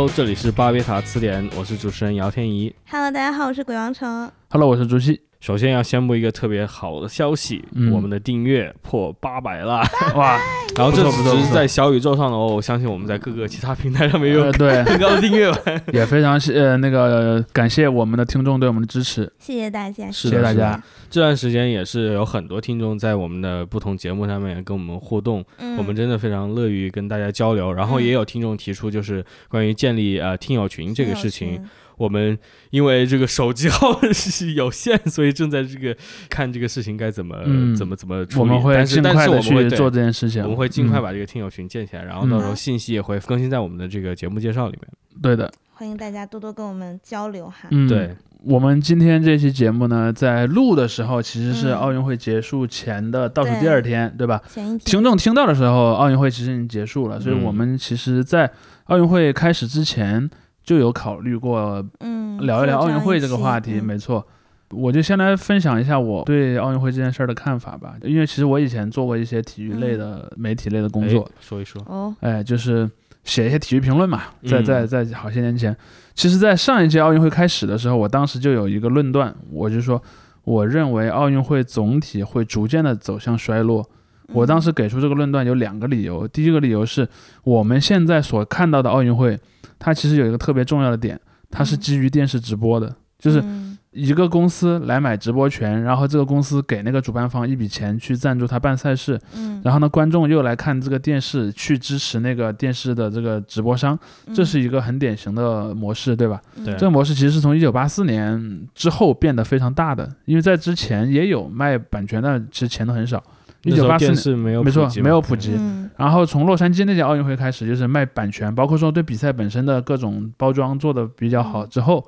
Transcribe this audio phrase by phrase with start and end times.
[0.00, 2.74] Hello，这里是巴别塔词典，我是主持人姚天怡。
[2.88, 4.32] Hello，大家好，我是鬼王城。
[4.48, 5.20] Hello，我是朱熹。
[5.40, 9.82] 首先要宣布一个特别好的消息，嗯我们的订阅破八百了。
[10.14, 10.38] 哇，
[10.76, 15.58] 然后这只是在小宇宙上的哦，我相信我们在各个其他平台上面有呃，对，更高的订阅吧。
[15.94, 20.80] 也非常谢呃那个感谢我们的听众对我们的支持，谢谢大家，谢谢大家。
[21.08, 27.72] 这段时间也是有很多听众在我们的不同节目上面跟我们互动，嗯，我们真的非常乐于跟大家交流。
[27.72, 31.66] 然后也有听众提出，就是关于建立呃听友群这个事情，，
[32.00, 32.36] 我们
[32.70, 35.94] 因为这个手机号 是有限，所以正在这个
[36.30, 38.40] 看这个事情该怎么、嗯怎么怎么处理。
[38.40, 40.42] 我们会但是尽快的但是我们会去做这件事情。
[40.42, 44.88] 我们会尽快嗯把这个听友群建起来，然后到时候嗯信息也会更新在我们的这个节目介绍里面。
[45.20, 47.68] 对的，欢迎大家多多跟我们交流哈。
[47.70, 48.16] 嗯，对。
[48.42, 54.40] 我们今天这期节目呢，在录的时候其实是嗯奥运会结束前的倒数第二天，对吧？
[54.50, 58.50] 前一天听众听到的时候，奥运会其实已经结束了，所以嗯我们其实，在
[58.84, 60.30] 奥运会开始之前
[60.70, 64.24] 就有考虑过嗯聊一聊奥运会这个话题，嗯没错。
[64.70, 71.82] 我就先来分享一下我对奥运会这件事儿的看法吧，因为其实我以前做过一些体育类的、媒体类的工作哎，说一说。
[71.88, 72.88] 哦，哎，就是
[73.24, 75.76] 写一些体育评论嘛，在嗯在在好些年前，
[76.14, 80.00] 其实，在上一届奥运会开始的时候，我当时就有一个论断，我就说，
[80.44, 83.84] 我认为奥运会总体会逐渐的走向衰落。
[84.32, 87.08] 我当时给出这个论断有两个理由，第一个理由是
[87.44, 89.38] 我们现在所看到的奥运会，
[89.78, 91.78] 它其实有一个特别重要的点，它是嗯。
[91.78, 93.76] 基于电视直播的，就是嗯。
[93.92, 103.98] 一个公司来买直播权，然后这个公司给那个主办方一笔钱去赞助他办赛事，嗯，然后呢，观众又来看这个电视，去支持那个电视的这个直播商，
[104.32, 106.40] 这是一个很典型的模式，对吧？
[106.64, 113.20] 这个模式其实是从一九八四年之后变得非常大的，因为在之前也有卖版权但，其实钱都很少。
[113.62, 115.04] 一九八四没有没错普及嘛。
[115.04, 115.54] 没有普及。
[115.58, 115.90] 嗯。
[115.96, 121.68] 然后从洛杉矶那届奥运会开始，就是卖版权，包括说对比赛本身的各种包装做的比较好嗯。
[121.68, 122.06] 之后，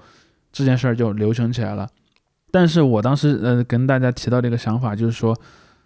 [0.51, 1.89] 这件事儿就流行起来了。
[2.51, 5.37] 但是我当时呃跟大家提到的一个想法就是说，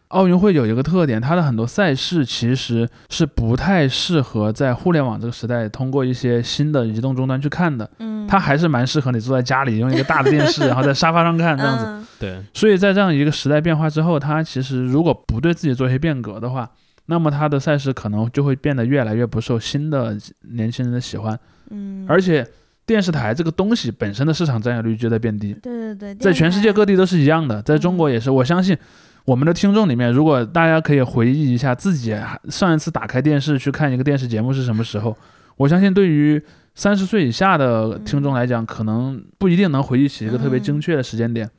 [0.08, 11.84] 奥运会有一个特点，它的很多赛事其实是不太适合在互联网这个时代通过一些新的移动终端去看的，嗯，它还是蛮适合你坐在家里用一个大的电视， 然后在沙发上看这样子。
[11.86, 16.70] 嗯对，所以在这样一个时代变化之后，它其实如果不对自己做一些变革的话，
[17.06, 20.16] 那么它的赛事可能就会变得越来越不受新的
[20.52, 22.46] 年轻人的喜欢，嗯，而且
[22.86, 28.30] 电视台这个东西本身的市场占有率就在变低，对对对，在全世界各，地都是一样的，在中国也是。
[28.30, 28.74] 我相信
[29.26, 32.16] 我们的听众里面，如果大家可以回忆一下自己
[32.48, 35.16] 上一次打开电视去看一个电视节目是什么时候，
[35.56, 36.40] 我相信对于
[36.76, 41.50] 三十岁以下的听众来讲，可能不一定能回忆起一个特别精确的时间点。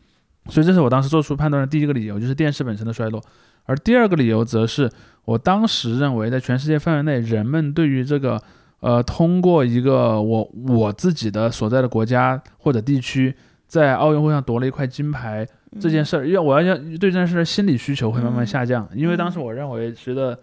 [0.47, 3.21] 所以这是我当时做出判断的第一个理由，就是电视本身的衰落。
[3.65, 4.89] 而第二个理由则是
[5.25, 8.41] 我当时认为，在全世界范围内，人们对于这个
[8.79, 13.35] 呃，通过一个我我自己的所在的国家或者地区，
[13.67, 15.45] 在奥运会上夺了一块金牌
[15.79, 18.47] 这件事，儿，因为我要要对这件事的心理需求会慢慢嗯。
[18.47, 20.39] 下降，因为当时我认为觉得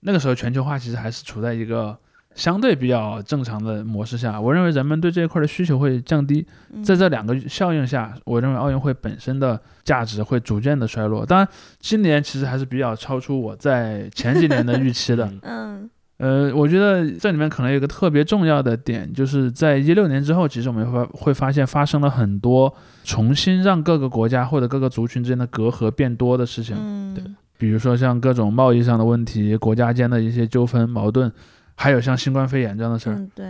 [0.00, 1.96] 那个时候全球化其实还是处在一个
[2.34, 6.84] 相对比较正常的模式下，我认为人们对这一块的需求会降低，嗯。
[6.84, 11.24] 在这两个效应下，我认为奥运会本身的价值会逐渐的衰落。
[11.24, 15.32] 当然，今年其实还是比较超出我在前几年的预期的。
[16.18, 27.22] 呃，我觉得这里面可能有一个特别重要的点，就是在一六年之后，其实我们会发会发现发生了很多重新让各个国家或者各个族群之间的隔阂变多的事情，嗯，对
[27.58, 31.30] 比如说像各种贸易上的问题、国家间的一些纠纷矛盾，
[31.74, 33.16] 还有像新冠肺炎这样的事儿。
[33.16, 33.46] 嗯对，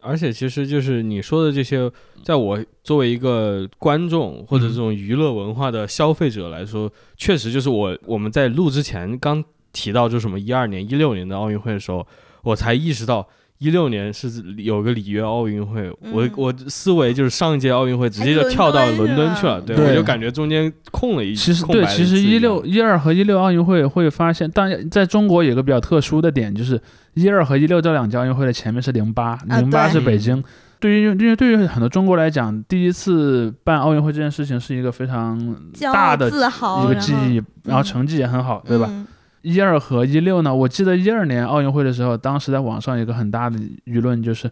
[0.00, 1.90] 而且其实就是你说的这些，
[2.22, 9.44] 在我作为一个观众或者这种娱乐文化的消费者来说，确实就是我我们在录之前刚
[9.76, 12.06] 提到就什么一二年、一六年的奥运会的时候，
[12.42, 13.26] 我才意识到。
[13.58, 26.78] 一六年是有个里约奥运会，我嗯我思维就是上一届奥运会直接就跳到伦敦去了，对对我就感觉中间空了一其实对，空白其实一六一二和一六奥运会会发现，但在中国有个比较特殊的点，就是
[27.14, 30.44] 一二和一六这两届奥运会的前面是零八，零八是北京。
[30.78, 38.86] 对于因为对于很多中国来讲，第一次办奥运会这件事情是一个非常大的自豪一个记忆，然后嗯成绩也很好，对吧？
[38.90, 39.06] 嗯
[39.46, 44.50] 一二和一六呢，我记得一二年奥运会的时候，当时在网上有个很大的舆论，就是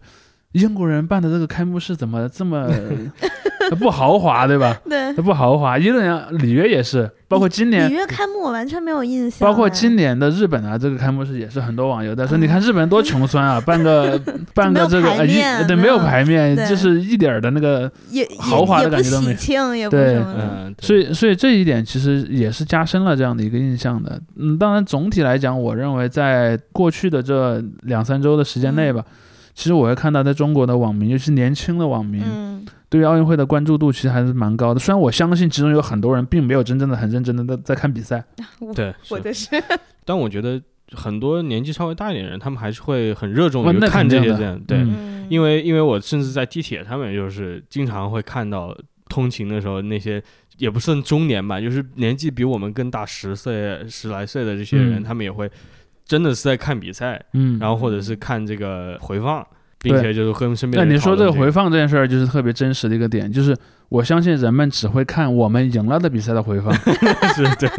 [0.53, 2.69] 英国人办的这个开幕式怎么这么
[3.79, 4.75] 不豪华，对吧？
[4.89, 5.77] 对，不豪华。
[5.77, 9.47] 一六年里约也是，包括今年里约开幕我完全没有印象。
[9.47, 12.41] 哎，包括今年的日本啊，这个开幕式也是很多网友在说，嗯。
[12.41, 14.19] 你看日本人多穷酸啊， 办个
[14.53, 17.91] 办个这个没有呃一对没有没有排面，就是一点的那个，
[18.39, 20.85] 豪华的感觉都没喜庆，也不对嗯，对。
[20.85, 24.19] 所以所以这一点其实也是加深了这样的一个印象的。
[24.37, 29.03] 嗯，当然总体来讲，我认为在过去的这两三周的时间内吧，
[29.55, 34.79] 其实我会看到在中国的网民，尤其是年轻的网民，嗯对于奥运会的关注度其实还是蛮高的。
[34.79, 38.23] 虽然我相信其中有很多人并没有真正的很认真的在在看比赛，
[38.75, 39.49] 对，我的是
[40.05, 40.61] 但我觉得
[40.91, 44.59] 很多年纪稍微大一点的人，他们还是会很热衷于看这些这样。
[44.67, 48.77] 对，嗯因为因为我甚至在地铁上面，就是经常会看到
[49.09, 50.21] 通勤的时候那些。
[50.57, 55.51] 也不算中年吧，就是年纪比我们更大十岁、十来岁的这些人，嗯他们也会
[56.05, 59.45] 真的是在看比赛，嗯，然后或者是看这个回放，
[59.91, 63.55] 并且就是跟身边那的人你说这个回放这件事儿，就是特别真实的一个点，就是
[63.89, 66.73] 我相信人们只会看我们赢了的比赛的回放，
[67.35, 67.69] 是对，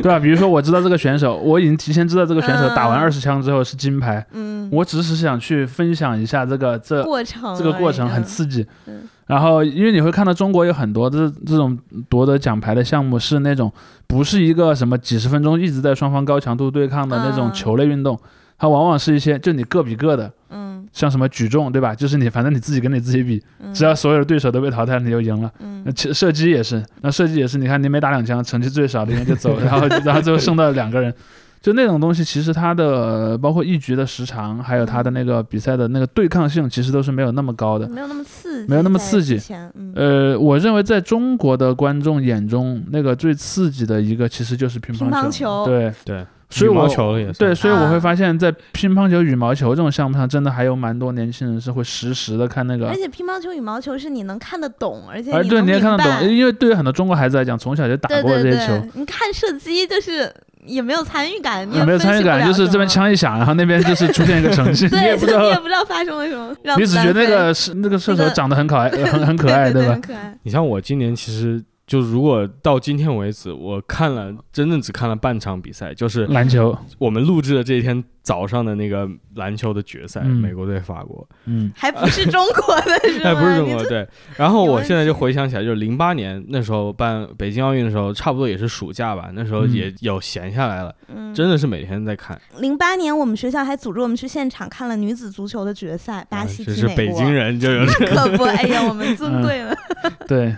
[0.00, 0.18] 对吧？
[0.18, 8.66] 比如说我知道这个选手，我已经提前知道这个选手打完嗯二十枪之后是金牌，嗯，我只是想去分享一下这个这过程这个过程很刺激。
[8.86, 9.02] 嗯。
[9.26, 11.78] 然后，因为你会看到中国有很多这这种
[12.08, 13.72] 夺得奖牌的项目是那种
[14.08, 17.52] 不是一个什么几十分钟一直在双方高强度对抗的那种嗯。
[17.52, 18.18] 球类运动，
[18.58, 20.59] 它往往是一些就你个比个的，嗯
[20.92, 21.94] 像什么举重，对吧？
[21.94, 25.50] 就是你反正你自己跟你自己比，嗯，只要所有的对手都被淘汰，你就赢了。
[25.60, 25.82] 嗯。
[25.84, 31.14] 那其射击也是，那射击也是，你看你每打两枪，成绩最少的人就 走，然后然后最后剩到两个人，
[31.60, 37.88] 就那种东西，其实它的呃包括一局的时长，还有它的那个比赛的那个对抗性，其实都是没有那么高的。
[37.88, 39.34] 没有那么刺激，没有那么刺激。
[39.34, 39.92] 在之前嗯。
[39.94, 45.64] 呃，我认为在中国的观众眼中，那个最刺激的一个其实就是乒乒乓乓球。
[45.66, 48.00] 对，对，所以我羽毛球也对，所以我会啊。
[48.00, 52.94] 发现，在乒乓球、羽毛球这种项目上，真的还有蛮多年轻人是会实时的看那个而。
[52.96, 60.32] 且乒乓球、羽毛球是你能看得懂，而且而对，你也看得懂，因为对于很多中国孩子来讲，从小就打对过这些球，对，你看射击就是
[60.66, 65.42] 也没有参与感，你也没有参与感，就是这边枪一响，然后那边就是出现一个成绩，你 对，也不知道。
[65.42, 70.00] 你也，不知道发生了什么，你只觉得那个是那个射手长得很可爱，呃很很可爱， 吧对很？
[70.00, 70.36] 可爱。
[70.42, 83.30] 你像我今年其实就如果到今天为止，我看了真正只看了半场比赛，就是篮球，我们录制的这一天早上的那个篮球的决赛，嗯美国对法国，嗯还不是中国的是吗？
[83.30, 84.06] 哎，不是中国对。
[84.36, 92.40] 然后我现在就回想起来，就是零八年那时候办北京奥运的时候，差不多也是暑假吧，那时候嗯也有闲下来了，嗯，真的是每天在看。
[92.60, 97.18] 零八年我们学校还组织我们去现场看了女子足球的决赛，巴啊西这是踢美国。
[97.18, 99.76] 北京人就有那可不，哎呀，我们嗯尊贵了。
[100.28, 100.54] 对。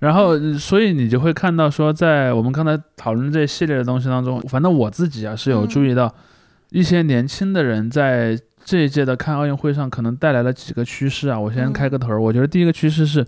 [0.00, 6.14] 然后，呃所以你就会看到说，在我们刚才讨论这一系列的东西当中，反正我自己啊是有嗯注意到，
[6.70, 11.38] 一些年轻的人在这一届的看奥运会上可能带来了几个趋势啊。
[11.38, 13.24] 我先嗯开个头儿，我觉得第一个趋势是，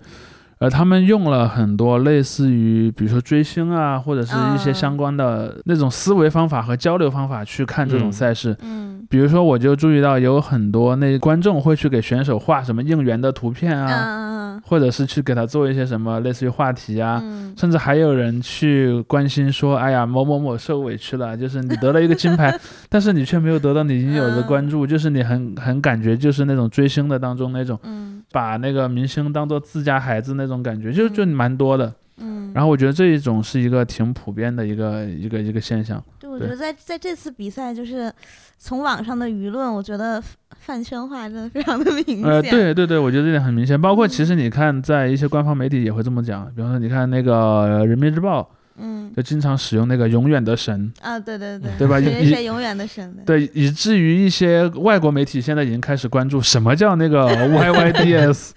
[0.59, 8.11] 呃，他们用了很多类似于比如说追星啊，或者是一些啊相关的那种思维方法和交流方法去看这种嗯。
[8.11, 8.55] 赛事。
[8.61, 9.05] 嗯。
[9.09, 17.53] 比如说，我就注意到有很多那观众会去给选手画什么应援的图片啊，嗯或者是去给他做一些什么类似于话题啊，嗯。
[17.57, 22.53] 甚至还有人去关心说，哎呀，某某某受委屈了，就是你得了一个金牌，
[22.89, 27.79] 但是你却没有得到你应有的关注，就是你很很感觉就是那种追星的当中那种。
[27.83, 31.93] 嗯把那个明星当做自家孩子那种感觉，就就蛮多的。
[32.17, 32.51] 嗯。
[32.53, 36.03] 然后我觉得这一种是一个挺普遍的一个一个一个现象。
[36.19, 38.11] 对，我觉得在在这次比赛，就是
[38.57, 40.21] 从网上的舆论，我觉得
[40.57, 42.23] 饭圈化真的非常的明显。
[42.23, 43.79] 呃，对对对，我觉得这点很明显。
[43.79, 49.11] 包括其实你看，在一些官方媒体也会这么讲，比方说你看那个呃人民日报嗯。
[49.15, 50.91] 就经常使用那个“永远的神。
[51.01, 51.99] 啊，对对对，对吧？
[51.99, 53.23] 谁一谁谁永远的神”，的。
[53.25, 58.51] 对，以至于一些外国媒体现在已经开始关注什么叫那个 YYDS，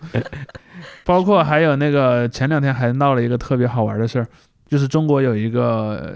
[1.04, 4.26] 包括还有那个前两天还闹了一个特别好玩的事儿，
[4.68, 6.14] 就是中国有一个呃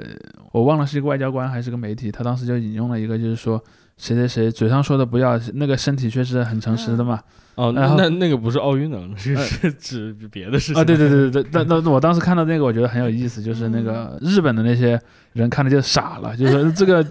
[0.52, 3.62] 我忘了是一个外交官还是个媒体，他当时就引用了一个，就是说
[3.96, 7.20] 谁谁谁嘴上说的不要，那个身体却是很诚实的嘛。
[7.56, 10.80] 哦，那那个不是奥运的，是呃是指别的事情。
[10.80, 15.00] 啊，对对对对对，那 那我当时看到那个，我觉得很有意思，就是那个日本的那些
[15.32, 17.04] 人看了就傻了，就是说这个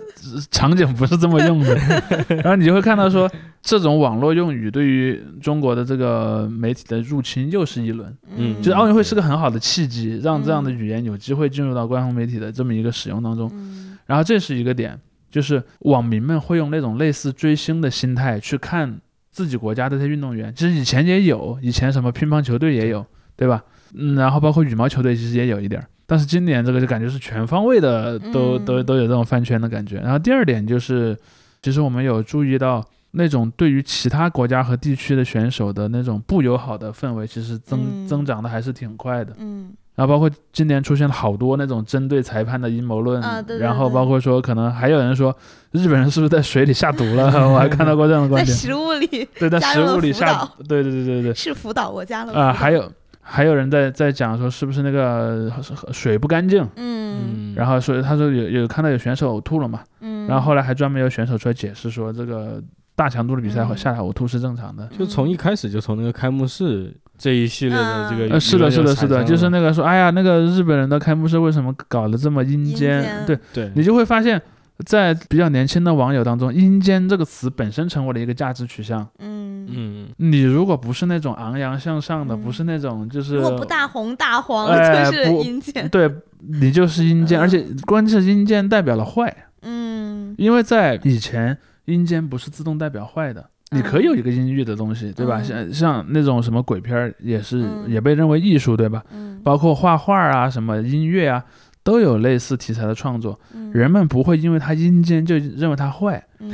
[0.52, 1.76] 场景不是这么用的，
[2.30, 3.30] 然后你就会看到说
[3.62, 8.56] 这种网络用语对于中国的这个媒体的入侵又是一轮，嗯。
[8.58, 10.78] 就是奥运会是个很好的契机，让这样的嗯。
[10.78, 13.98] 语言有机会进入到官方媒体的这么一个使用当中，嗯。
[14.06, 15.00] 然后这是一个点，
[15.32, 19.00] 就是网民们会用那种类似追星的心态去看
[19.36, 23.62] 自己国家的这些运动员，其实以前也有，以前什么乒乓球队也有，对吧？
[23.94, 29.98] 嗯，然后包括羽毛球队其实也有一点儿，但是今年这个就感觉是全方位的，都都嗯都有这种饭圈的感觉。
[29.98, 31.18] 然后第二点就是，
[31.62, 39.36] 其实我们有注意到那种对于其他国家和地区的选手的那种不友好的氛围，其实增、嗯增长的还是挺快的。
[39.38, 45.36] 嗯然后包括今年出现了好多那种针对裁判的阴谋论，啊对对然后包括说可能还有人说
[45.72, 48.46] 日本人是不是在水里下毒了， 我还看到过这样的观点。
[48.46, 55.52] 在食物里对，在食物里下对对对对对，是辅导，我加了啊、还有还有人在在讲说是不是那个
[55.92, 57.54] 水不干净，嗯。
[57.56, 62.62] 然后所以他说有有看到有选手呕吐了嘛，嗯，然后后来还专门有选手出来解释说这个
[62.96, 64.88] 大强度的比赛嗯下来呕吐是正常的。
[64.98, 73.24] 就从一开始就从那个开幕式这一系列的这个是的，是的，是的，就是那那个说，哎呀，那个日本人的开幕式为什么搞得这么阴阴间？
[73.26, 74.42] 对对你就会发现，
[74.86, 79.08] 在比较年轻的网友当中，“阴间”这个词本身成为了一个价值取向。
[79.20, 85.88] 嗯，嗯你如果不是那种昂扬向上的，嗯不是那种就是如果不大红大黄，哎 就是阴间。
[85.88, 93.50] 对，你就是阴间，嗯而且关键是阴间代表了坏，嗯，因为在以前阴间不是自动代表坏的。
[93.72, 95.42] 你可以有一个阴郁的东西，对吧？
[95.42, 99.04] 嗯像像那种什么鬼片儿，也是、嗯也被认为艺术，对吧？
[99.12, 101.44] 嗯，包括画画啊、什么音乐啊，
[101.84, 103.38] 都有类似题材的创作。
[103.54, 106.52] 嗯人们不会因为它阴间就认为它坏，嗯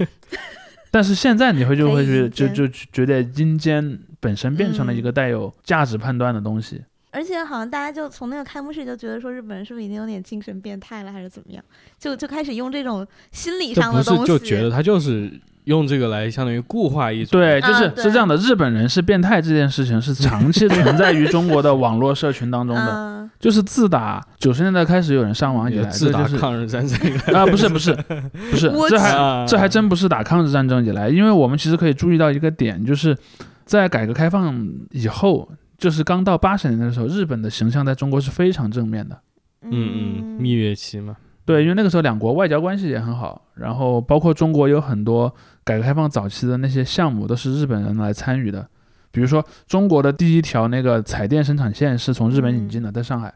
[0.90, 6.82] 但是现在你会就会觉以阴间就就觉得阴间本身变成了一嗯个带有价值判断的东西。
[7.16, 11.64] 而且好像大家就从那个开幕式就觉得说日本人是不是已经有点精神变态了，还是怎么样？
[11.98, 14.26] 就就开始用这种心理上的东西。
[14.26, 15.32] 就觉得他就是
[15.64, 26.98] 用这个来相当于固化一种对，就是、啊是这样的，日本人是变态这件事情是长期存在于中国的网络社群当中的，嗯就是自打九十年代开始有人上网以来，自打这就是抗日战争
[27.34, 27.92] 啊，不是不是
[28.50, 33.16] 不是，这还啊这还真不是打抗日战争以来，因为我们其实可以注意到一个点，就是
[33.64, 39.20] 在改革开放以后，就是刚到八十年代的时候，日本的形象在中国是非常正面的。
[39.62, 48.68] 嗯嗯蜜月期嘛，对，因为那个时候两国外交关系也很好，然后包括中国有很多改革开放早期的那些项目都是日本人来参与的，
[49.10, 53.32] 比如说中国的第一条那个彩电生产线是从日本引进的，在上海。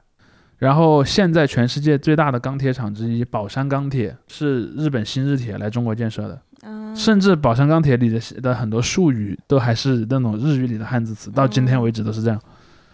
[0.58, 12.40] 然后现在全世界最大的钢铁厂之一宝山钢铁是日本新日铁来中国建设的，嗯甚至宝山钢铁里的的很多术语都还是那种日语里的汉字词，到今天为止都是这样。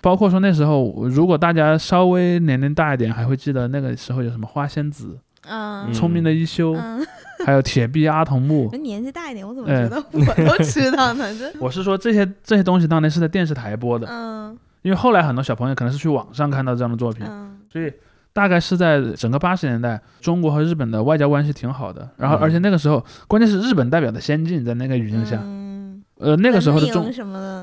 [0.01, 5.19] 包括说那时候，如果大家稍微年龄大一点，还会记得那个时候有什么花仙子、
[5.49, 7.05] 嗯聪明的一休，嗯，
[7.45, 8.69] 还有铁臂阿童木。
[8.73, 11.25] 人年纪大一点，我怎么哎觉得我都知道呢？
[11.37, 17.93] 这 我是说这些这些东西当年是在电视台播的，嗯因为后来很多小朋友可能是去网上看到这样的作品，嗯所以
[18.37, 22.07] 大概是在整个八十年代，中国和日本的外交关系挺好的。
[22.19, 27.11] 然后而且那个时候，关键是日本代表的先进，在那个语境下，嗯，呃，那个时候的中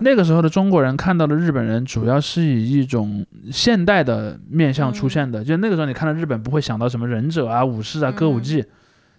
[0.02, 5.44] 那个时候的中国人看到的日本人，主要是以一种现代的面相出现的。
[5.44, 8.66] 就那个时候，你看到日本不会想到什么忍者啊、武士啊、歌舞伎，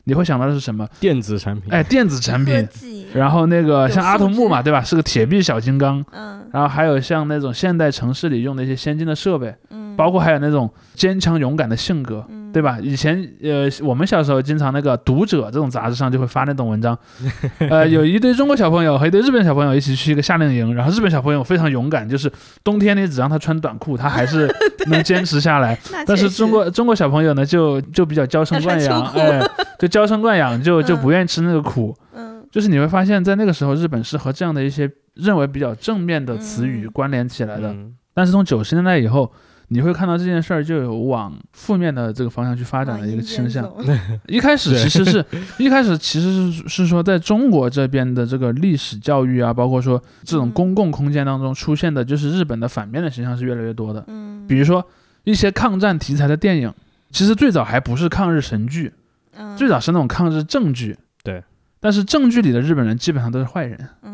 [0.03, 0.85] 你会想到的是什么？
[0.99, 2.69] 电子产品，哎，电子产品。
[3.15, 4.83] 然后那个像阿童木嘛，对吧？
[4.83, 6.05] 是个铁臂小金刚。
[6.11, 12.45] 嗯然后还有像那种现代城市里用的一些先进的设备，嗯，包括还有那种坚强勇敢的性格，嗯。
[12.55, 12.79] 对吧？
[12.81, 16.97] 以前呃，我们小时候经常那个《读者》这种杂志上就会发那种文章，
[17.69, 22.31] 呃，有一堆中国小朋友和一堆日本小朋友一起去一个夏令营，然后日本小朋友非常勇敢，就是
[22.63, 24.49] 冬天你只让他穿短裤，他还是
[24.87, 25.77] 能坚持下来。
[26.07, 29.43] 但是中国中国小朋友呢，就就比较娇生惯养，哎，
[29.81, 31.93] 就娇生惯养，就就嗯不愿意吃那个苦。
[32.15, 32.47] 嗯。
[32.53, 36.91] 就是你会发现在那个时候，日本是和这样的一些认为比较正面的词语嗯。
[36.93, 37.73] 关联起来的。
[37.73, 37.95] 嗯。
[38.15, 39.33] 但是从九十年代以后，
[39.69, 43.71] 你会看到这件事儿就有往负面的这个方向去发展的一个倾向。
[44.29, 45.25] 一开始其实是
[45.59, 54.05] 一开始其实是是说，在中国这边的这个历史教育啊，包括说这种嗯公共空间当中出现的，就是日本的反面的形象是越来越多的。
[54.09, 54.87] 嗯，比如说
[55.25, 56.73] 一些抗战题材的电影，
[57.11, 58.93] 其实最早还不是抗日神剧，
[59.37, 60.97] 嗯最早是那种抗日正剧。
[61.23, 61.43] 对。
[61.81, 64.14] 但是正剧里的日本人基本上都是坏人，嗯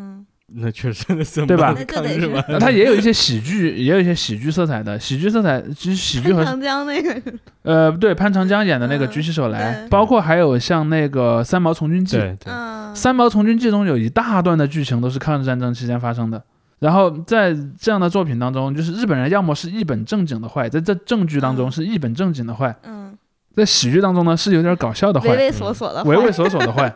[0.54, 4.98] 那确实那怎么对吧那就得是抗日嘛，那它也有一些喜剧，也有一些喜剧色彩的。
[4.98, 7.22] 喜剧色彩其实喜剧和长江那个，
[7.62, 16.42] 呃，对，潘长江演的那个《嗯举起手来》对包括还有像那个《三毛从军记》，对对，嗯，三毛从军记》中有一大段的剧情都是抗日战争期间发生的。
[16.80, 23.16] 然后在这样的作品当中，就是日本人要么是一本正经的坏，在这正剧当中嗯是一本正经的坏，嗯，
[23.54, 26.92] 在喜剧当中呢是有点搞笑的坏，畏畏缩缩的，畏畏缩缩的坏。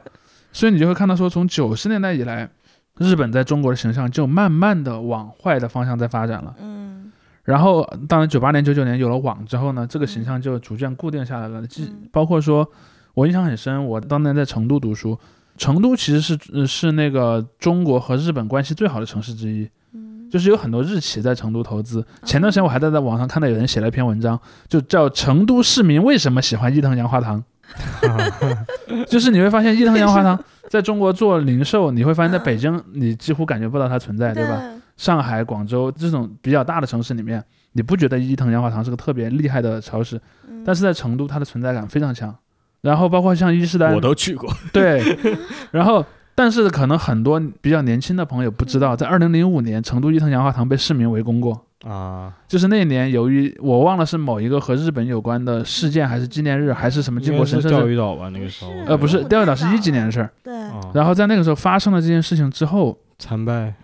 [0.53, 2.49] 所以你就会看到说，从九十年代以来，
[2.99, 6.55] 日本在中国的形象就慢慢的往坏的方向在发展了。
[6.61, 6.85] 嗯
[7.45, 11.67] 然后，当然，九八年、九九年有了网之后呢，这个形象就逐渐固定下来了。
[11.67, 12.67] 既嗯包括说，
[13.13, 15.19] 我印象很深，我当年在成都读书，
[15.59, 22.03] 成都其实是呃是那个中国和日本关系最好的城市之一，嗯，就是有很多日企在成都投资。
[22.23, 27.41] 前段时间我还在在网上看到有人写了一篇文章，就叫《成都市民为什么喜欢伊藤洋华堂》，
[29.09, 30.39] 就是你会发现伊藤洋华堂
[30.69, 34.47] 在中国做零售，你会发现在北京你几乎感觉不到它存在，对。
[34.47, 34.63] 吧？
[34.97, 40.63] 上海、广州这种比较大的城市里面，你不觉得伊藤洋华堂是个特别厉害的超市，嗯。
[40.65, 42.33] 但是在成都它的存在感非常强。
[42.81, 45.03] 然后包括像伊势丹我，都去过， 对，
[45.73, 46.05] 然后
[46.35, 58.31] 但是可能很多比较年轻的朋友不知道，在二零零五年成都伊藤洋华堂被市民围攻过，啊，就是那年由于我忘了是某一个和日本有关的事件，还是纪念日，还是什么靖国神社钓，鱼岛吧？
[58.31, 58.71] 那个时候。
[58.87, 60.31] 呃，不是钓鱼岛是一几年的事儿。
[60.43, 63.75] 对，啊，然后在那个时候发生了这件事情之后，惨败。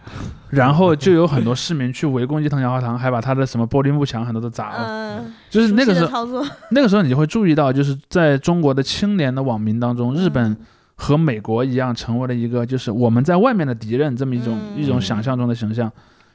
[0.49, 4.87] 然后就有很多市民去围攻伊藤洋华堂，还把他的什么玻璃幕墙很多都砸了。
[4.89, 6.27] 嗯，就是那个时候，
[6.71, 10.57] 那个时候你就会注意到，就是在中国的青年的网民当中，日本嗯。
[11.03, 14.83] 和美国一样，成为了一个就是我们在外面的敌人这么一种、嗯。
[14.83, 15.91] 一种想象中的形象。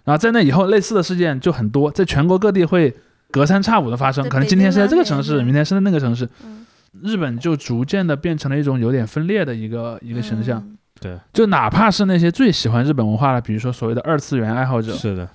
[0.05, 2.95] 然后在那以后，类似的事件就很多，在全国各地会
[3.31, 6.25] 隔三差五的发生，可能今天是在这个城市，明天是在那个城市。
[6.45, 6.65] 嗯。
[7.03, 10.59] 日本就逐渐的变成了一种有点分裂的一个一个形象。
[10.65, 10.77] 嗯。
[11.01, 15.27] 对，就哪怕是那些最喜欢日本文化的，比如说所谓的二次元爱好者，是的，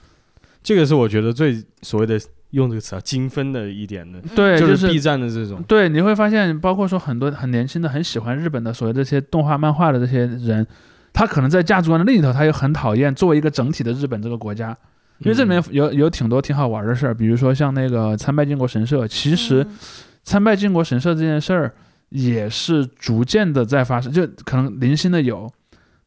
[0.62, 2.18] 这个是我觉得最所谓的
[2.52, 10.66] 用这个词啊，精分的一点的，对，就就是 B 站的这种，对，你会发现，包括说很多很年轻的、很喜欢日本的所谓这些动画、漫画的这些人，
[11.12, 14.76] 他可能在价值观的另一头，他又很讨厌作为一个整体的日本这个国家，
[15.18, 19.76] 因为这里面有有挺多挺好玩的事儿，比如说像那个参拜靖国神社，其实嗯
[20.22, 21.74] 参拜靖国神社这件事儿
[22.10, 25.50] 也是逐渐的在发生，就可能零星的有，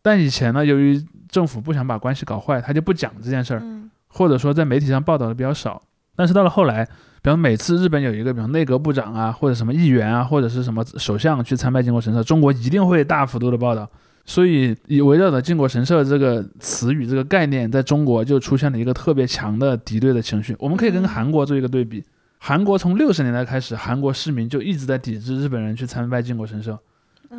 [0.02, 5.82] 但以前呢，由于政府不想把关系搞坏，他就不讲这件事儿，嗯或者说在媒体上报道的比较少。
[6.16, 6.86] 但是到了后来，
[7.24, 13.90] 比方每次日本有一个，比方内阁部长啊，或者什么议员啊，或者是什么首相去参拜靖国神社，中国一定会大幅度的报道。
[14.26, 20.56] 所以，以围绕着靖国神社这个词语、这个概念，在中国就出现了一个特别强的敌对的情绪。
[20.60, 22.02] 我们可以跟嗯韩国做一个对比，
[22.38, 26.80] 韩国从六十年代开始，韩国市民就一直在抵制日本人去参拜靖国神社。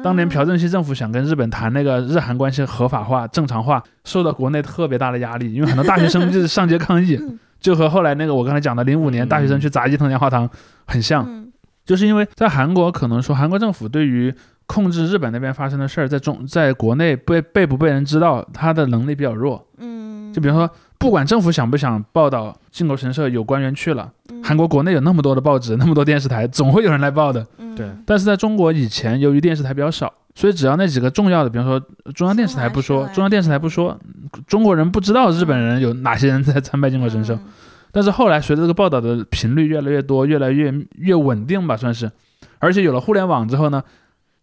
[0.02, 7.18] 当年朴正熙政府想跟日本谈那个日韩关系合法化、正常化，受到国内特别大的压力，因为很多大学生就是上街抗议，
[7.60, 10.50] 就和后来那个我刚才讲的零五年大学生去砸伊藤洋华堂
[10.86, 11.50] 很像，嗯。
[11.84, 14.34] 就是因为在韩国可能说韩国政府对于
[14.66, 19.66] 控制日本那边发生的事儿，在中在国内被被不被人知道，他的能力比较弱。
[19.78, 24.42] 嗯，就比如说，不管政府想不想报道靖国神社有官员去了，嗯。
[24.42, 27.46] 韩国国内有那么多的报纸、那么多电视台，总会有人来报的。
[27.58, 27.74] 嗯。
[27.74, 27.88] 对。
[28.06, 31.78] 但是在中国以前，由于电视台比较少，所以只要那几个重要的，比方说
[32.14, 33.98] 中央电视台不说中央电视台不说，
[34.46, 37.34] 中国人不知道日本人有哪些人在参拜靖国神社。
[37.34, 37.40] 嗯。
[37.92, 42.10] 但是后来随着这个报道的频率越来越多，越来越越稳定吧，算是，
[42.58, 43.80] 而且有了互联网之后呢，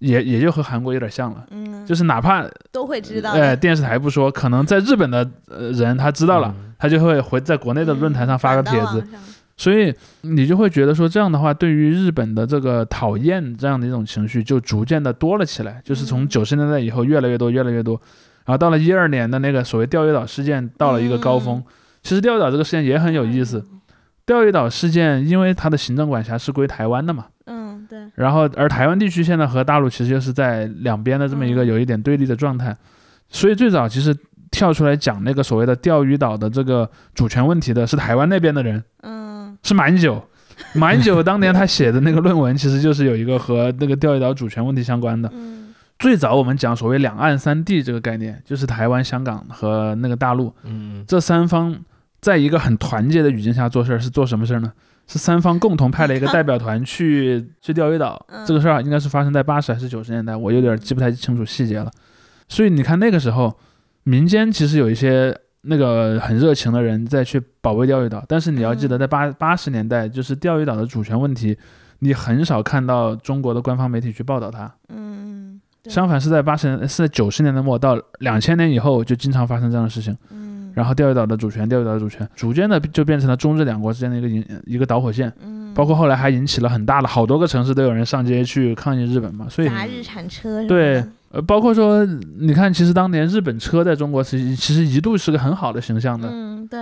[0.01, 9.03] 也也就和韩国有点像了，嗯，就是哪怕都会知道呃，电视台不说，可能在日本的呃人他知道了，嗯他就会回在国内的论坛上发个帖子，
[9.55, 16.27] 所以你就会觉得说这样的话，对于日本的这个讨厌这样的一种情绪就逐渐的多了起来，就是从嗯。
[16.27, 17.93] 九十年代以后越来越多，越来越多，
[18.45, 21.57] 然后到了一二年的那个所谓钓鱼岛事件到了一个高峰。
[21.57, 21.63] 嗯
[22.03, 23.63] 其实钓鱼岛这个事件也很有意思，
[24.25, 27.27] 钓鱼岛事件因为它的行政管辖是归台湾的嘛，
[28.15, 32.75] 嗯，然后而台湾地区现在和大陆其实又是在两边的这么一个嗯有一点对立的状态，
[33.29, 34.15] 所以最早其实
[34.49, 40.23] 跳出来讲那个所谓的钓鱼岛的这个主权问题的是台湾那边的人，嗯是马英九。
[40.73, 45.29] 马英九当年他写的那个论文，其实就是有一个和那个钓鱼岛主权问题相关的。
[45.33, 51.77] 嗯最早我们讲所谓两岸三地这个概念，就是台湾、香港和那个大陆嗯这三方，
[52.19, 54.73] 在一个很团结的语境下做事儿，是做什么事儿呢？
[55.11, 58.25] 是三方共同派了一个代表团去去钓鱼岛。
[58.29, 61.91] 嗯这个事儿啊应该是发生在八十还是九十年代，我有点记不太清楚细节了。
[62.47, 63.53] 所以你看那个时候，
[64.03, 71.57] 民间其实有一些那个很热情的人在去保卫钓鱼岛，但是你要记得，嗯在八八十年代，就是钓鱼岛的主权问题，
[71.99, 74.73] 你很少看到中国的官方媒体去报道它。
[74.89, 80.17] 嗯，对相反是在八十年是在九十年代末到两千年以后，就经常发生这样的事情。
[80.31, 96.79] 嗯，然后钓鱼岛的主权，钓鱼岛的主权，逐渐的就变成了中日两国之间的一个引一个导火线，嗯，包括后来还引起了很大的好多个城市都有人上街去抗议日本嘛，所以砸日产车对，呃，包括说你看，其实当年日本车在中国其实其实一度是个很好的形象的，嗯，对，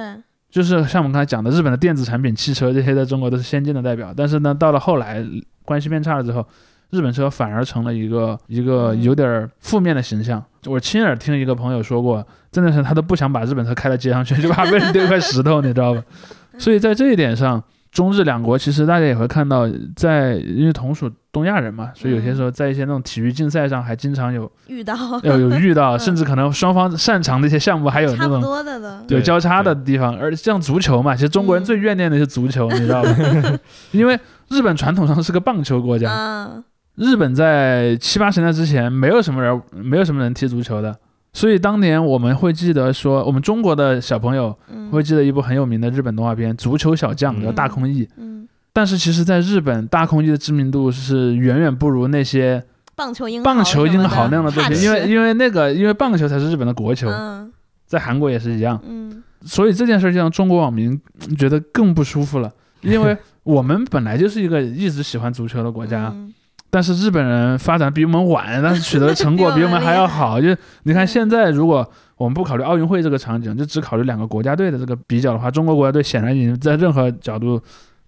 [0.49, 5.25] 就是像我们刚才讲的，日本的电子产品、汽车这些在中国都是先进的代表，但是呢，到了后来
[5.65, 6.45] 关系变差了之后。
[6.91, 10.43] 日本车反而成了一个一个嗯有点儿负面的形象。
[10.65, 16.04] 我亲耳听一个朋友说过，真的是他都不想把日本车开到街上去，就怕被人丢一块石头，你知道吧？
[16.58, 30.17] 所以在这一点上，中日两国其实大家也会看到在，因为同属东亚人嘛，所以有些时候在一些那种体育竞赛上还经常有遇到有 有遇到，嗯甚至可能双方擅长的一些项目还有那差不种有交叉的地方。
[30.17, 33.15] 而像足球嘛，其实中国人嗯最怨念的是足球，你知道吧？
[33.91, 36.63] 因为日本传统上是个棒球国家，嗯
[37.00, 40.96] 日本在七八十年代之前没有什么人，没有什么人踢足球的。
[41.32, 48.06] 所以当年我们会记得说，我们中国的小朋友嗯，会记得一部很有名的日本动画片《足球小将》，叫嗯大空翼。
[48.18, 52.62] 嗯，但是其实，在日本，大空翼的知名度是远远不如那些
[52.96, 57.50] 棒球英棒球英豪那样的作品，因为因为那个因为棒球才是日本的国球，嗯。
[57.86, 58.78] 在韩国也是一样。
[58.86, 59.24] 嗯。
[59.46, 66.34] 所以这件事儿就让中国网民嗯觉得更不舒服了，因为我们本来就是一个一直喜欢足球的国家，嗯
[66.69, 70.39] 但是日本人发展比我们晚，但是取得的成果比我们 还要好。
[70.39, 77.60] 就你看现在，如果我们不考虑奥运会这个场景，就只考虑两个国家队的这个比较的话，中国国家队显然已经在任何角度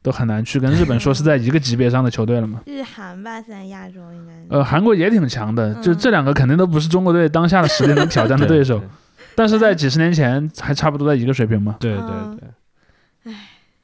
[0.04, 2.60] 都很难去跟日本说是在一个级别上的球队了嘛。
[2.66, 4.56] 日韩吧，现在亚洲应该。
[4.56, 8.82] 呃，韩国也挺强的，就嗯这两个肯定都不是中国队当下的实力能挑战的对手，
[9.36, 11.78] 但是在几十年前还差不多在一个水平嘛。
[11.80, 12.48] 对对嗯对。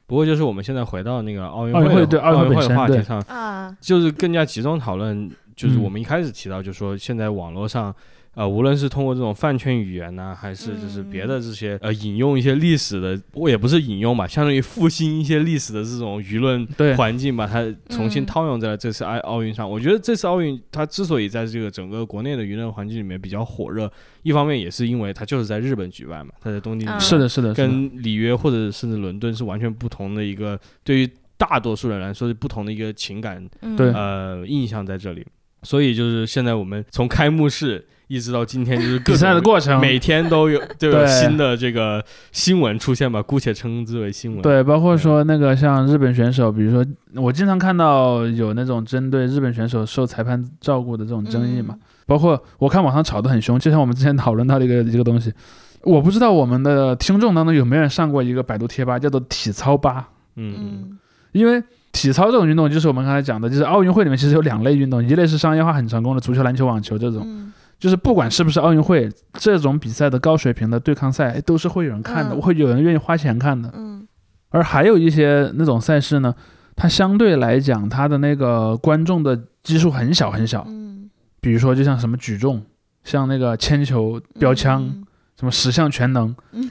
[0.08, 5.84] 不过就是我们现在回到那个奥运奥运会奥运会奥运会本身对的话题上，啊，就是更加集中讨论，就是嗯。
[5.84, 7.94] 我们一开始提到，就是说现在网络上，
[8.38, 16.64] 呃，无论是通过这种饭圈语言呢、还是就是别的这些呃引用一些历史的，我也不是引用吧，相当于复兴一些历史的这种舆论
[16.96, 19.68] 环境，把它重新嗯套用在了这次奥奥运上。
[19.68, 35.26] 我觉得这次奥运它之所以在这个整个国内的舆论环境里面比较火热，一方面也是因为它就是在日本举办嘛，它在东京举办嗯是的，是的，跟里约或者甚至伦敦是完全不同的一个，对于大多数人来说是不同的一个情感嗯对呃印象在这里。
[35.64, 44.42] 所以就是现在我们从开幕式一直到今天，就是各比赛的过程，每天都有都有对新的这个新闻出现吧，姑且称之为新闻。
[44.42, 46.86] 对，包括说那个像日本选手，比如说
[47.22, 51.80] 我经常看到有那种针对日本选手受裁判照顾的这种争议嘛，嗯。
[52.06, 55.34] 包括我看网上吵得很凶，就像我们之前讨论到的一个 一个东西，
[55.82, 60.58] 我不知道我们的听众当中有没有人上过一个百度贴吧，叫做体操吧，嗯，嗯。
[60.62, 60.98] 嗯。
[61.34, 61.62] 因为
[61.98, 73.72] 体操这种运动就是我们刚才讲的，就是奥运会里面其实有两类运动，一类是商业化很成功的足球、篮球、网球这种，嗯就是不管是不是奥运会这种比赛的高水平的对抗赛，哎都是会有人看的，嗯会有人愿意花钱看的。
[73.76, 74.08] 嗯
[74.50, 76.34] 而还有一些那种赛事呢，
[76.76, 80.64] 它相对来讲，它的那个观众的基数很小很小。
[80.70, 81.10] 嗯，
[81.42, 82.64] 比如说，就像什么举重，
[83.04, 85.04] 像那个铅球、标枪，嗯
[85.38, 86.36] 什么十项全能。
[86.54, 86.70] 嗯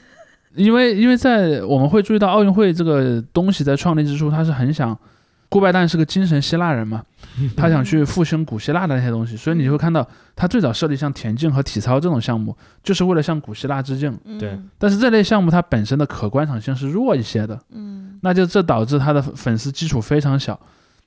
[0.55, 4.99] 因为因为在我们会注意到奥运会这个东西在创立之初，它是很想，
[5.49, 7.03] 顾拜旦是个精神希腊人嘛，
[7.57, 14.19] 他想去复兴古希腊的那些东西，所以你就会看到他最早设立像田径和体操这种项目，就是为了向古希腊致敬。
[14.25, 14.39] 嗯。
[14.39, 14.59] 对。
[14.79, 18.19] 但是这类项目它本身的可观赏性是弱一些的，嗯。
[18.23, 20.59] 那就这导致他的粉丝基础非常小。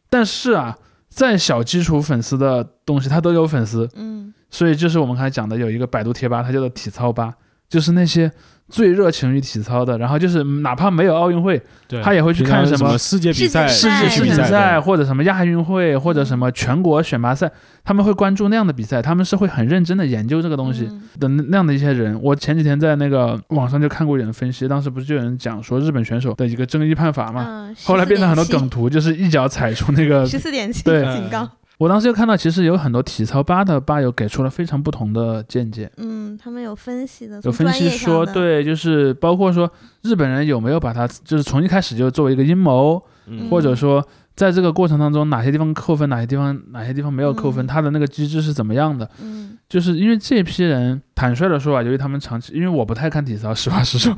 [0.10, 0.78] 但是啊，
[1.10, 4.34] 再小基础粉丝的东西，他都有粉丝，嗯。
[4.50, 7.34] 所以就是我们刚才讲的有一个百度贴吧，它叫做体操吧，
[7.68, 8.32] 就是那些
[8.70, 11.62] 最热情于体操的，然后就是哪怕没有奥运会，
[12.04, 17.52] 他也会去看什么世界比赛、世世界世锦赛或者什么亚运会或者什么全国选拔赛，
[17.84, 21.02] 他们会关注那样的比赛，他们是会很认真的研究这个东西嗯。
[21.20, 22.18] 的那样的一些人。
[22.22, 31.04] 我前几天在那个网上就看过有人分析，当时不是就有人讲说日本选手的一个争议判罚嘛，嗯，后来变成很多梗图，就是一脚踩出那个十四点七对。
[31.14, 31.50] 警告。
[31.80, 49.10] 我当时就看到，其实有很多体操吧的吧友给出了非常不同的见解，嗯，他们有分析的，有分析说，对，就是包括说日本人有没有把它，就是从一开始就作为一个阴谋，嗯或者说在这个过程当中哪些地方扣分，哪些地方哪些地方没有扣分，嗯的那个机制是怎么样的？
[49.22, 54.14] 嗯就是因为这批人，坦率的说啊，由于他们长期，因为我不太看体操，实话实说。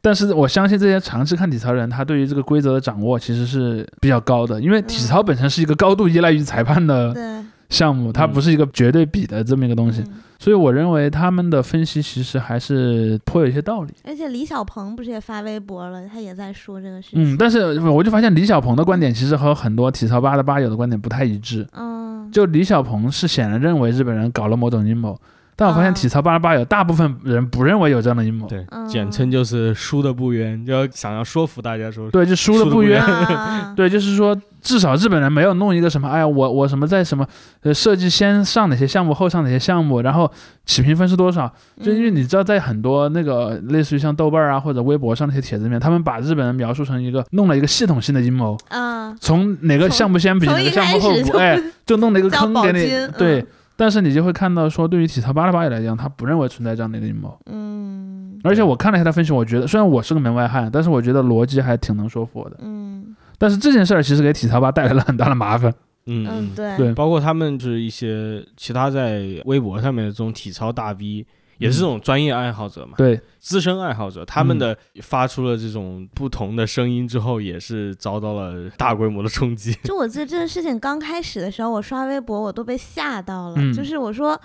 [0.00, 13.92] 但是我相信这些长期看体操的人，他对于这个规则的掌握其实是比较高的，因为体操本身是一个高度依赖于裁判的项目，它不是一个绝对比的这么一个东西，嗯所以我认为他们的分析其实还是颇有一些道理。
[14.04, 17.34] 而且李小鹏不是也发微博了，他也在说这个事情。
[17.34, 21.66] 嗯，但是我就发现李小鹏的观点其实和很多体操吧的吧友的观点不太一致。
[21.72, 25.20] 嗯，就李小鹏是显然认为日本人搞了某种阴谋，
[25.60, 28.46] 但我发现啊体操八十八有大部分人不认为有这样的阴谋。
[28.46, 33.02] 对，嗯简称就是输的不冤，就要想要说服大家说，对，就输的不不冤。
[33.02, 37.26] 啊 对，就是说，至少日本人没有弄一个什么，哎呀，我我什么在什么
[37.62, 40.30] 呃设计先上哪些项目，后上哪些项目，然后
[40.64, 41.52] 起评分是多少？
[41.82, 52.88] 就因为你知道，在很多那个类似于像豆瓣啊或者微博上那些帖子里面，他们把日本人描述成一个弄了一个系统性的阴谋，啊，从哪个项目先比，哪个项目后哎，就弄了一个坑给你。
[53.18, 53.46] 对嗯，
[53.78, 57.38] 但是你就会看到说，对于体操吧的吧友来讲，他不认为存在这样的一个阴谋。
[57.46, 62.56] 嗯而且我看了一下他分析，我觉得虽然我是个门外汉，但是我觉得逻辑还挺能说服我的。
[62.60, 65.72] 嗯但是这件事儿其实给体操吧带来了很大的麻烦。
[66.06, 71.24] 嗯嗯，对对包括他们就是一些其他在微博上面的这种体操大 V，
[71.58, 79.72] 也是这种专业爱好者嘛，对，资深爱好者，他们的发出了这种不同的声音之后，也是遭到了大规模的冲击。
[79.84, 83.56] 就我记得这个事情刚开始的时候，我刷微博我都被吓到了。
[83.58, 84.40] 嗯就是我说，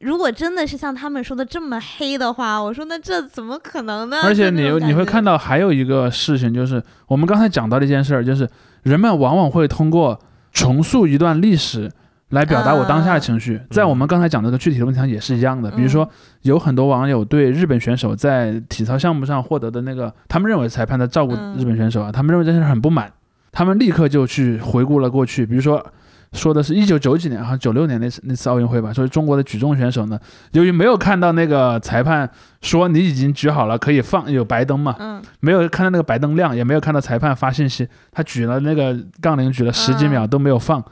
[0.00, 4.20] 如果真的是像他们说的这么黑的话，我说那这怎么可能呢？
[4.22, 8.48] 而且你你会看到还有一个事情，就是我们刚才讲到的一件事儿，就是
[8.84, 10.18] 人们往往会通过
[10.52, 11.90] 重塑一段历史
[12.32, 13.60] 来表达我当下的情嗯绪。
[13.70, 16.06] 在我们刚才讲的这个具体的问题上也是一样的，比如说
[16.42, 21.56] 有很多网友对日本选手在体操项目上获得的那个，他们认为裁判在照顾嗯。
[21.56, 23.10] 日本选手啊，他们认为这件事很不满，
[23.50, 25.84] 他们立刻就去回顾了过去，比如说。
[26.32, 30.18] 说的是一九九几年，好像九六年那次那次奥运会吧，说中国的举重选手呢，
[30.52, 32.26] 由于没有看到那个裁判
[32.62, 35.22] 说你已经举好了，可以放有白灯嘛，嗯。
[35.40, 40.82] 没有看到那个白灯亮，也没有看到裁判发信息，他举了那个杠铃举了十几秒嗯都没有放，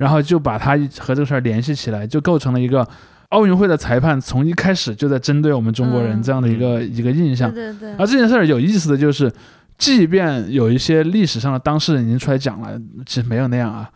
[0.00, 2.88] 然后就把他和这个事儿联系起来，就构成了一个
[3.28, 7.52] 奥运会的裁判从一开始就在针对我们中国人嗯这样的一个、一个印象。
[7.52, 7.70] 对。
[7.74, 9.30] 对对，而这件事儿有意思的就是，
[9.76, 13.90] 即便有一些历史上的当事人已经出来讲了，其实没有那样啊。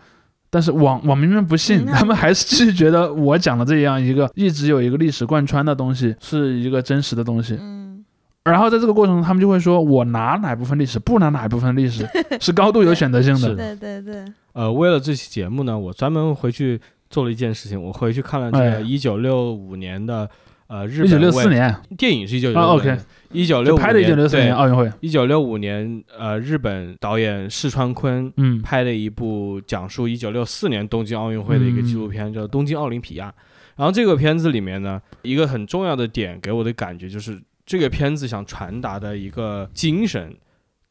[0.50, 1.86] 但是网网民们不信，嗯。
[1.86, 7.56] 他们还是继续觉得我讲的这样一个一直有一个历史贯穿的东西是一个真实的东西。
[7.58, 8.04] 嗯。
[8.44, 12.06] 然后在这个过程中，他们就会说，我拿哪部分历史，不拿哪部分历史，
[12.38, 13.54] 是高度有选择性的。
[13.54, 20.28] 对 对对，呃，为了这期节目呢，我专门回去做了一件事情，我回去看了这哎个一九六五年的
[20.68, 21.74] 呃日本一九六四年。
[21.98, 23.00] 电影是一九啊六五年
[23.32, 28.62] 一九六就拍的一九六四年奥运会，一九六五年呃日本导演市川坤嗯。
[28.62, 33.28] 拍了一部讲述一九六四年东京奥运会的一个纪录片，叫《东京奥林匹亚》。
[33.76, 37.36] 然后这个片子里面呢，一个很重要的点给我的感觉就是，
[37.66, 40.32] 这个片子想传达的一个精神，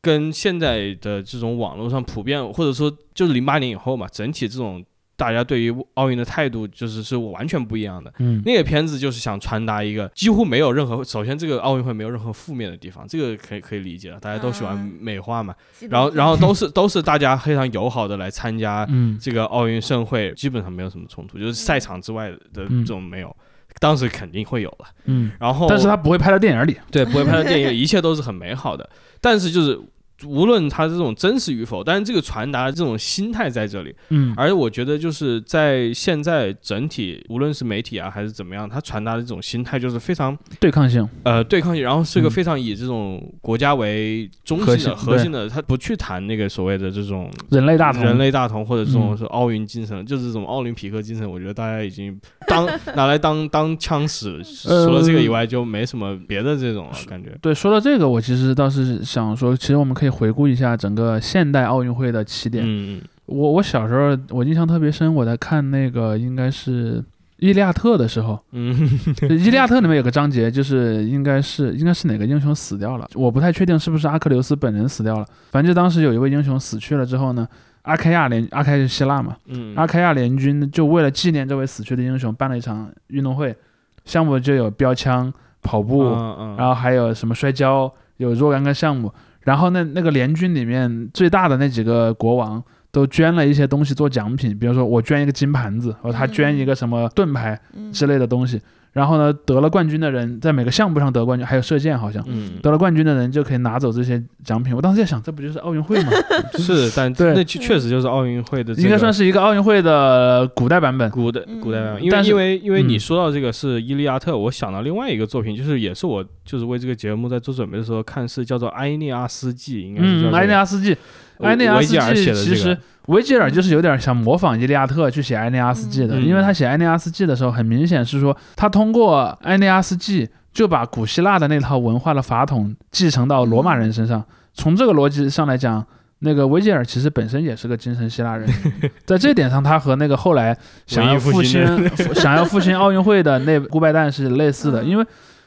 [0.03, 4.83] 跟现在的这种网络上普遍，或者说就是零八年以后嘛，整体这种
[5.15, 8.13] 大家对于奥运的态度，就是是完全不一样的。
[8.19, 15.55] 嗯那个片子就是想传达一个几乎没有任何，首先这个奥运会没有任何负面的地方，这个可以可以理解了，大家都喜欢嗯美化嘛。
[15.89, 23.33] 然后 然后都是都是大家非常友好的来参加嗯这个奥运盛会，基本上没有什么冲突，就是赛场之外的这嗯种没有。
[23.79, 26.77] 当时肯定会有了，嗯，然后但是他不会拍到电影里。
[26.91, 28.87] 对不会拍到电影，一切都是很美好的。
[29.19, 29.79] 但是就是
[30.25, 34.33] 无论它这种真实与否，但是这个传达的这种心态在这里，嗯。
[34.37, 49.17] 而我觉得就是在现在整体，无论是媒体啊还是怎么样，它传达的这种心态就是非常对抗性，呃对抗性，然后是个嗯非常以这种国家为中心的心核心的，他不去谈那个所谓的这种人类大同，人类大同或者这种嗯。
[49.17, 57.29] 是奥运精神，就是这种奥林匹克精神，我觉得大家已经当 拿来当当枪使，呃除了这个以外就没什么别的这种了，感觉。
[57.41, 62.63] 对，说到这个，我其实倒是想说，其实我们可以回顾一下整个现代奥运会的起点。
[62.65, 66.99] 嗯我我小时候我印象特别深，我在看那个应该是
[67.37, 68.75] 《伊利亚特》的时候，嗯
[69.15, 75.25] 就《伊利亚特》里面有个章节，就是应该是应该是哪个英雄死掉了，我不太确定是不是阿克琉斯本人死掉了。
[75.51, 77.47] 反正就当时有一位英雄死去了之后呢，
[77.83, 83.55] 阿开亚联阿开是希腊嘛，嗯，阿开亚联军就为了纪念这位死去的英雄，办了一场运动会，
[84.03, 89.09] 项目就有标枪、跑步，嗯嗯，然后还有什么摔跤，有若干个项目。
[89.43, 98.61] 然后那那个联军里面最大的那几个国王都捐了一些东西做奖品，比如说我捐一个金盘子，或者他捐一个什么盾牌嗯之类的东西。
[98.93, 102.23] 然后呢，得了冠军的人在每个项目上得冠军，还有射箭好像。
[102.27, 104.75] 嗯得了冠军的人就可以拿走这些奖品。
[104.75, 106.11] 我当时在想，这不就是奥运会吗？
[106.59, 111.09] 是，但对那确确实就是奥运会的，应该算是一个奥运会的古代版本。
[111.09, 120.95] 古代嗯古代版，因为但是因为因为你嗯说到这个是《伊利亚特》，我想到另外一个作品，就是也是我就是为这个节目在做准备的时候看，是叫做《埃涅阿斯纪》，应该是叫嗯，这个埃涅阿斯纪，
[121.39, 126.25] 埃涅阿斯纪的这其实个，维吉尔就是有点想模仿伊利亚特去写埃涅阿斯纪的，嗯。
[126.25, 134.23] 因为他写埃涅阿斯纪的时候，很明显是说他通过埃涅阿斯纪就把古希腊的那套文化的法统继承到罗马人身上。
[134.53, 135.85] 从这个逻辑上来讲，
[136.19, 138.47] 那个维吉尔其实本身也是个精神希腊人，
[139.05, 141.65] 在这点上，他和那个后来想要复复兴。
[141.95, 144.87] 兴 想要复兴奥运会的那顾拜旦是类似的，嗯。
[144.87, 145.05] 因为。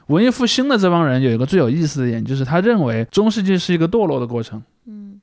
[0.08, 4.62] 文艺复兴的这帮人有一个最有意思的点，就是他认为中世纪是一个堕落的过程，嗯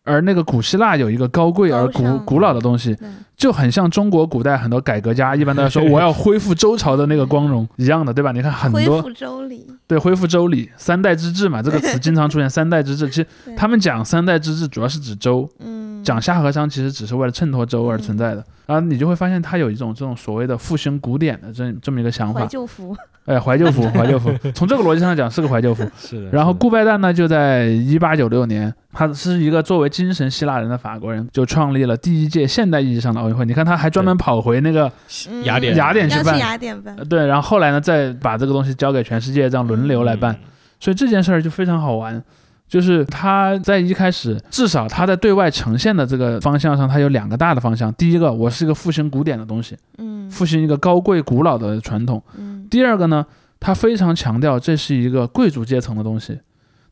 [0.03, 2.97] 而那个古希腊有一个高贵而古古老的东西，
[3.37, 8.31] 就很像中国古代很多改革家一般都在说我要恢复周朝的那个光荣一样的，对吧？
[8.31, 13.09] 你看很多恢复周礼，对恢复周礼三代之治嘛，这个词 经常出现三代之治。
[13.09, 15.83] 其实他们讲三代之治主要是指周，嗯。
[16.03, 18.43] 讲夏和商其实只是为了衬托周而存在的。
[18.65, 22.93] 然后你就会发现他有一种这种所谓的复兴古典的这这么一个想怀法，旧服，
[23.25, 25.83] 哎，怀旧服， 怀旧服，从这个逻辑上讲是个怀旧服。
[25.97, 26.29] 是的。
[26.31, 33.45] 然后顾拜旦呢，就在一八九六年，他是一个作为精神希腊人的法国人，就创立了第一届现代意义上的奥运会。
[33.45, 34.91] 你看，他还专门跑回那个
[35.29, 40.33] 嗯雅典雅典去办雅典办呃，对，然后后来呢，再把这个东西交给全世界，这样轮流来办。
[40.33, 40.39] 嗯
[40.83, 42.21] 所以这件事儿就非常好玩，
[42.67, 47.93] 就是他在一开始，至少他在对外呈现的这个方向上，他有两个大的方向。
[47.93, 52.21] 第一个，我是一个复兴古典的东西，嗯复兴一个高贵古老的传统。
[52.37, 53.23] 嗯第二个呢，
[53.59, 56.39] 他非常强调这是一个贵族阶层的东西。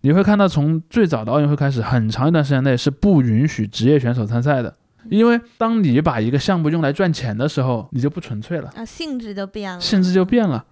[0.01, 4.75] 你会看到，从最早的奥运会开始，很长一段时间内是不允许职业选手参赛的。
[5.09, 10.63] 因为当你把一个项目用来赚钱的时候，你就不纯粹了，啊，性质就变了，性质就变了。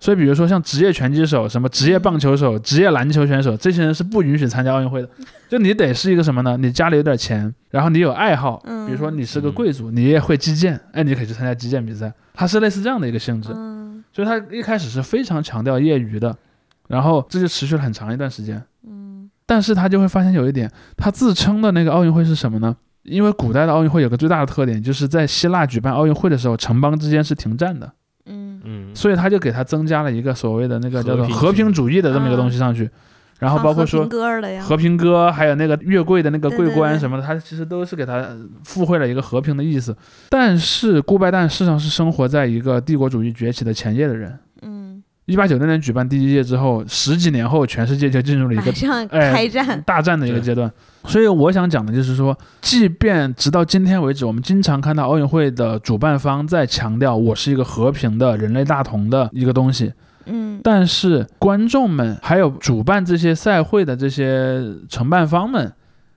[0.00, 5.08] 所以，比如说像职业拳击手、什么职业棒球手、职业篮球选手，这些人是不允许参加奥运会的。
[5.48, 6.56] 就你得是一个什么呢？
[6.56, 12.12] 你家里有点钱，然后你有爱好，嗯比如说你是个贵族，你也会击剑，哎，你可以去参加击剑比赛。
[12.34, 13.50] 它是类似这样的一个性质。
[13.54, 13.85] 嗯
[14.16, 16.34] 所以他一开始是非常强调业余的，
[16.88, 18.62] 然后这就持续了很长一段时间。
[18.88, 22.74] 嗯但是他就会发现有一点，他自称的那个奥运会是什么呢？
[23.02, 27.92] 因为古代的奥运会有个最大的特点，就是在希腊举办奥运会的时候，城邦之间是停战的，
[28.24, 32.88] 嗯嗯，所以他就给他增加了一个所谓的那个叫做和平和平主义的这么一个东西上去，
[33.38, 38.26] 然后包括说和平歌儿的呀，和平歌，还有那个月桂的那个桂冠什么的，他其实都是给他
[38.64, 39.94] 附会了一个和平的意思。
[40.30, 44.38] 但是顾拜旦事实上是生活在一个帝国主义崛起的前夜的人。
[44.62, 50.72] 嗯，一八九六年举办第一届之后，十几年后，全世界就进入了一个马上哎开战，大战的一个阶段。
[51.04, 59.92] 所以我想讲的就是说，即便直到今天为止，我们经常看到奥运会的主办方在强调我是一个和平的人类大同的一个东西，
[60.26, 60.60] 嗯。
[60.62, 65.72] 但是观众们还有主办这些赛会的这些承办方们，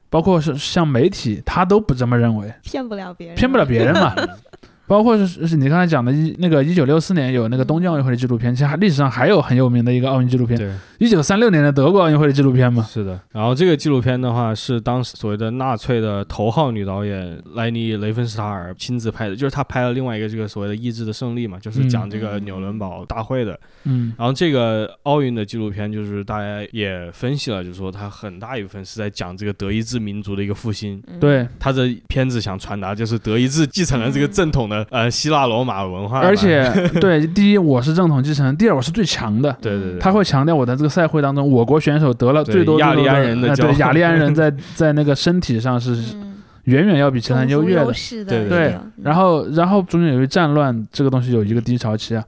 [0.10, 4.14] 包括是像媒体，他都不这么认为，骗不了别人，骗不了别人嘛。
[4.90, 12.82] 包括是是你刚才讲的一那个一九六四年有那个东京奥运会的纪录片，其实还历史上还有很有名的一个奥运纪录片，对，一九三六年的德国奥运会的纪录片嘛。
[12.82, 13.20] 是的。
[13.32, 23.60] 然后这个纪录片的话，是当时所谓的纳粹的头号女导演莱尼·雷芬斯塔尔亲自拍的，就是她拍了另外一个这个所谓的意志的胜利嘛，就是讲这个嗯纽伦堡大会的。
[23.84, 31.00] 嗯然后这个奥运的纪录片，就是大家也分析了，就是说它很大一部分是在讲这个德意志民族的一个复兴。
[31.06, 39.56] 嗯，对，他的片子想传达就是德意志继承了这个正统的呃希腊罗马文化，而且 对，第一我是正统继承人，第二我是最强的。
[39.62, 47.94] 对对对，他会强调我在这个赛会当中，我国选手得了最多亚利安人的对亚利安人在 在那个身体上是嗯，远远要比其他人优越的。
[48.28, 52.24] 对对然后然后中间由于战乱这个东西有一个低潮期啊，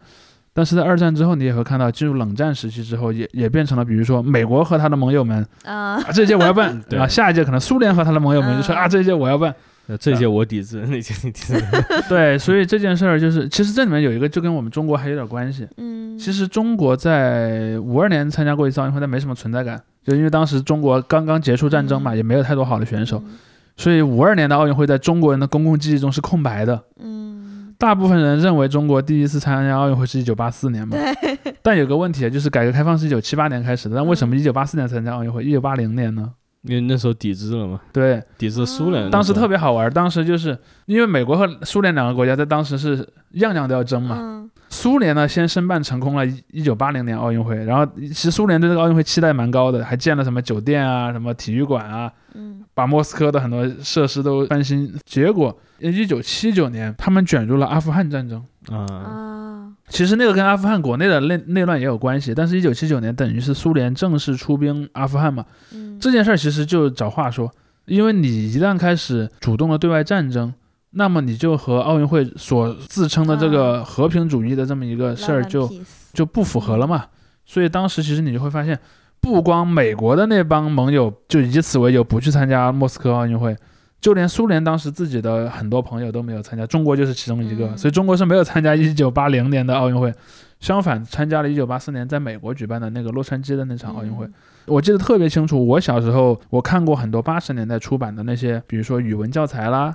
[0.54, 9.54] 但是在二战之后，你也会看到进入冷战时期之后，也也变成了比如说美国和他的盟友们啊，啊，这一届我要办， 啊，下一届可能苏联和他的盟友们就说嗯啊，这一届我要办。
[9.92, 11.62] 呃这届我抵制，那届你抵制，
[12.08, 15.68] 对，所以这件事儿就是，其实这里面有一个就跟我们中国还有点关系。
[15.76, 23.34] 嗯，其实中国在五二年参加过一次奥运会，但没什么存在感，就因为当时中国刚刚结束战争嘛，嗯也没有太多好的选手，嗯，
[23.76, 26.82] 所以五二年的奥运会在中国人的公共记忆中是空白的。
[26.98, 36.32] 嗯，大部分人认为中国第一次参加奥运会是一九八四年嘛，对，但有个问题就是改革开放是一九七八年开始的，但为什么一九八四年参加奥运会，一九八零年呢？
[36.64, 44.50] 因为那时候抵制了嘛，对，抵制苏联，当时特别别好玩，当时就是因为美国和苏联两个国家在当时是样样都要争嘛，嗯。
[44.70, 52.64] 苏联呢先申办成功了一九八零年奥运会，然后其实苏联对这个奥运会期待蛮高的，还建了什么酒店啊、什么体育馆啊，嗯。
[52.74, 54.94] 把莫斯科的很多设施都翻新。
[55.06, 67.52] 结果一九七九年他们卷入了阿富汗战争，啊，啊，其实那个跟阿富汗国内的内内乱也有关系，但是一九七九年等于是苏联正式出兵阿富汗嘛，嗯，这件事儿其实就找话说，
[67.86, 70.54] 因为你一旦开始主动的对外战争。
[70.94, 75.72] 那么你就和奥运会所自称的这个和平主义的这么一个事儿就
[76.12, 77.06] 就不符合了嘛。
[77.46, 78.78] 所以当时其实你就会发现，
[79.22, 83.56] 不光美国的那帮盟友就以此为由不去参加莫斯科奥运会，
[84.02, 87.68] 就连苏联当时自己的很多朋友都没有参加，中国就是其中一个。
[87.68, 90.12] 嗯所以中国是没有参加一九八零年的奥运会，
[90.60, 94.26] 相反参加了一九八四年在美国举办的那个洛杉矶的那场奥运会。
[94.26, 94.34] 嗯
[94.66, 99.94] 我记得特别清楚，我小时候我看过很多八十年代出版的那些，比如说语文教材啦、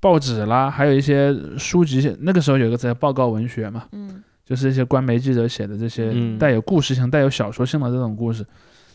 [0.00, 2.16] 报纸啦，还有一些书籍。
[2.20, 8.44] 那个时候有个词叫报告文学嘛，嗯就是一些官媒记者写的这些嗯带有故事性、带有小说性的这种故事，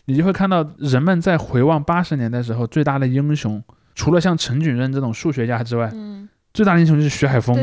[0.06, 3.62] 你就会看到人们在回望八十年代时候最大的英雄，
[3.94, 7.54] 除了像陈景润这种数学家之外，嗯，最大的英雄就是徐海峰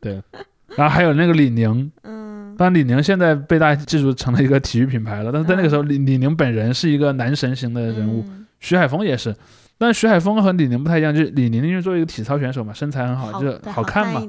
[0.00, 0.22] 对，是，
[0.76, 1.90] 然后还有那个李宁。
[2.02, 2.54] 嗯。
[2.56, 8.46] 当然，李宁现在被大家记住成了一个体育品牌了，但是在那个时候，李李宁本人是一个男神型的人物，嗯。
[8.60, 9.34] 徐海峰也是。
[9.76, 14.22] 但是徐海峰和李宁不太一样，就是李宁因为作为一个体操选手嘛，身材很好，就是好看嘛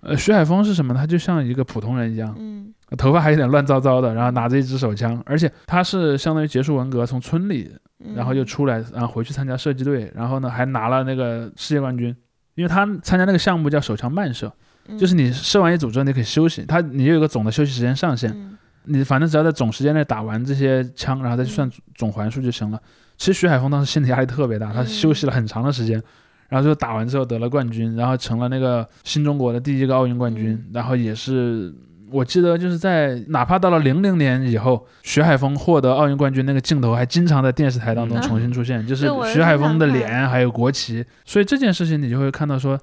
[0.00, 0.94] 呃，徐海峰是什么？
[0.94, 7.70] 他就像一个普通人一样，嗯头发还有点乱糟糟的，然后拿着一支手枪，而且他是相当于结束文革，从村里
[8.04, 12.14] 嗯，然后又出来，然后回去参加射击队，然后呢还拿了那个世界冠军。
[12.54, 14.52] 因为他参加那个项目叫手枪慢射，
[14.88, 22.80] 嗯就是你射完一组之后你可以休息，他你有一个总的休息时间上限，嗯你反正只要在总时间内打完这些枪，然后再去算总环数就行了。
[23.16, 26.02] 其实徐海峰当时心理压力特别大，他休息了很长的时间，
[26.48, 31.72] 然后就打完之后得了冠军，然后成了那个新中国的第一个奥运冠军，然后也是
[32.10, 38.22] 我记得就是在哪怕到了零零年以后，徐海峰获得奥运冠军那个镜头还经常在电视台当中嗯。
[38.22, 42.78] 重新出现，就是徐海峰的脸还有国旗，所以这件事情你就会看到说。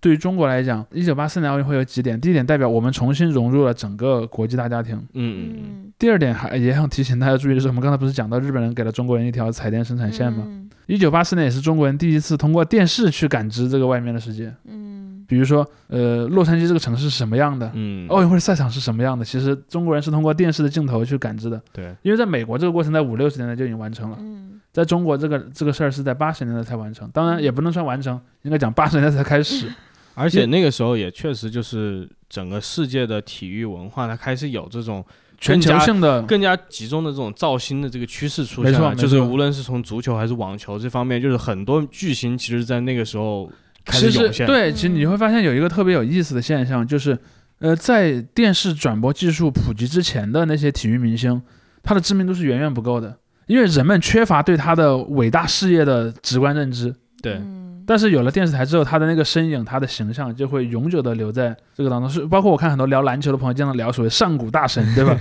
[0.00, 2.20] 对于中国来讲，一九八四年奥运会有几点？
[2.20, 4.96] 第一点代表我们重新融入了整个国际大家庭。
[4.96, 10.44] 嗯嗯嗯，嗯，第二点还也想提醒大家注意的是，我们刚才不是讲到日本人给了中国人一条彩电生产线吗？
[10.46, 14.52] 嗯一九八四年也是中国人第一次通过电视去感知这个外面的世界。
[14.64, 17.70] 嗯，比如说，呃，洛杉矶这个城市是什么样的？
[17.74, 19.24] 嗯，奥运会赛场是什么样的？
[19.24, 29.70] 其实中国人是通过电视的镜头去感知的，对，因为在美国这个过程在五六十年代就已经完成了，嗯，在中国这个这个事儿是在八十年代才完成，当然也不能算完成，应该讲八十年代才开始。
[30.14, 35.02] 而且那个时候也确实就是整个世界的体育文化，它开始有这种
[35.38, 43.50] 全球性的，更加集中的这种造星的这个趋势出现了，没错没错就是无论是从足球还是网球这方面，就是很多巨星其实在那个时候
[43.86, 44.46] 开始涌现。
[44.46, 47.18] 对，其实你会发现有一个特别有意思的现象，就是，
[47.60, 51.40] 呃，在电视转播技术普及之前的那些体育明星，
[51.82, 53.16] 他的知名度是远远不够的，
[53.46, 56.94] 因为人们缺乏对他的伟大事业的直观认知。
[57.20, 62.08] 对嗯但是有了电视台之后，他的那个身影、他的形象就会永久的留在这个当中。
[62.08, 65.18] 是包括我看很多聊篮球的朋友经常聊所谓上古大神，对吧？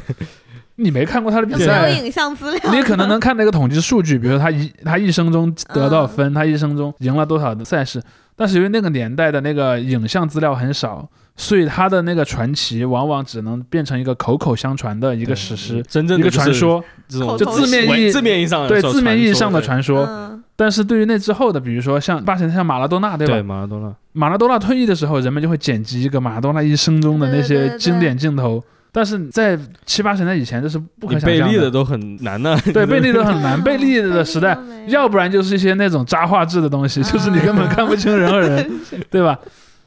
[0.75, 2.71] 你没看过他的比赛有，影像资料？
[2.71, 8.01] 你可能能看那个统计数据，比如说他一 他一生中得多少分，他一生中赢了多少的赛事。
[8.35, 20.05] 但是因为那个年代的那个影像资料很少，所以他的那个传奇往往只能变成一个口口相传的一一个史诗，真正的一个传，说，这种就字面意义字面意义上的对说字面意义上的传说。
[20.05, 23.33] 嗯，但是对于那之后的，比如说像八十年代像马拉多纳，对吧？
[23.33, 28.63] 对马拉多纳，马拉多纳退役的时候，人们就会剪辑一个马拉多纳一生中的那些经典镜头。
[28.93, 32.59] 但是在七八十年代以前，这是不可你想象贝利的都很难呢。
[32.73, 34.57] 对贝利都很难， 贝利的时代
[34.87, 38.69] 要不然就是一些那种渣画质的东西，就是你根本看不清人和人，
[39.09, 39.39] 对吧？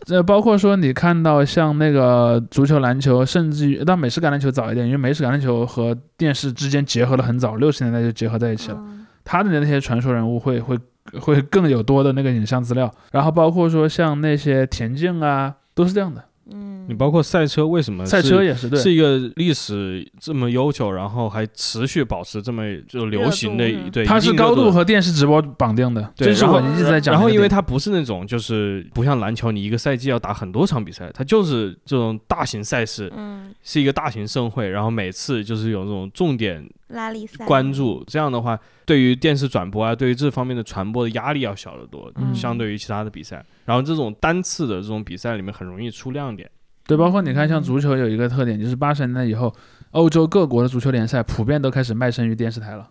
[0.04, 8.76] 这包括说你看到像那个足球、篮球，甚至于但美式橄榄球早一点，因为美式橄榄球和电视之间结合的很早，六十年代就结合在一起了。
[8.80, 10.78] 嗯他的那些传说人物会会
[11.18, 16.22] 会更有多的那个影像资料，然后包括说像那些田径啊，都是这样的。
[16.50, 27.14] 嗯，你包括赛车，为什么赛车也是对，是一个历史这么悠久，然后还持续保持这么就流行的一对，它是高度和电视直播绑定的，对然后这是我一直在讲。
[27.14, 43.44] 然后因为它不是那种就是不像篮球，你一个赛季要打很多场比赛，它就是这种大型赛事，嗯，是一个大型盛会，然后每次就是有这种重点拉力赛关注，这样的话，对于电视转播啊，对于这方面的传播的压力要小得多，嗯相对于其他的比赛。
[43.66, 46.50] 然后这种单次的这种比赛里面很容易出亮点。
[46.86, 49.54] 对，包括你看，像足球有一个特点，就是八十年代以后，
[49.94, 52.88] 欧洲各国的足球联赛普遍都开始卖身于电视台了。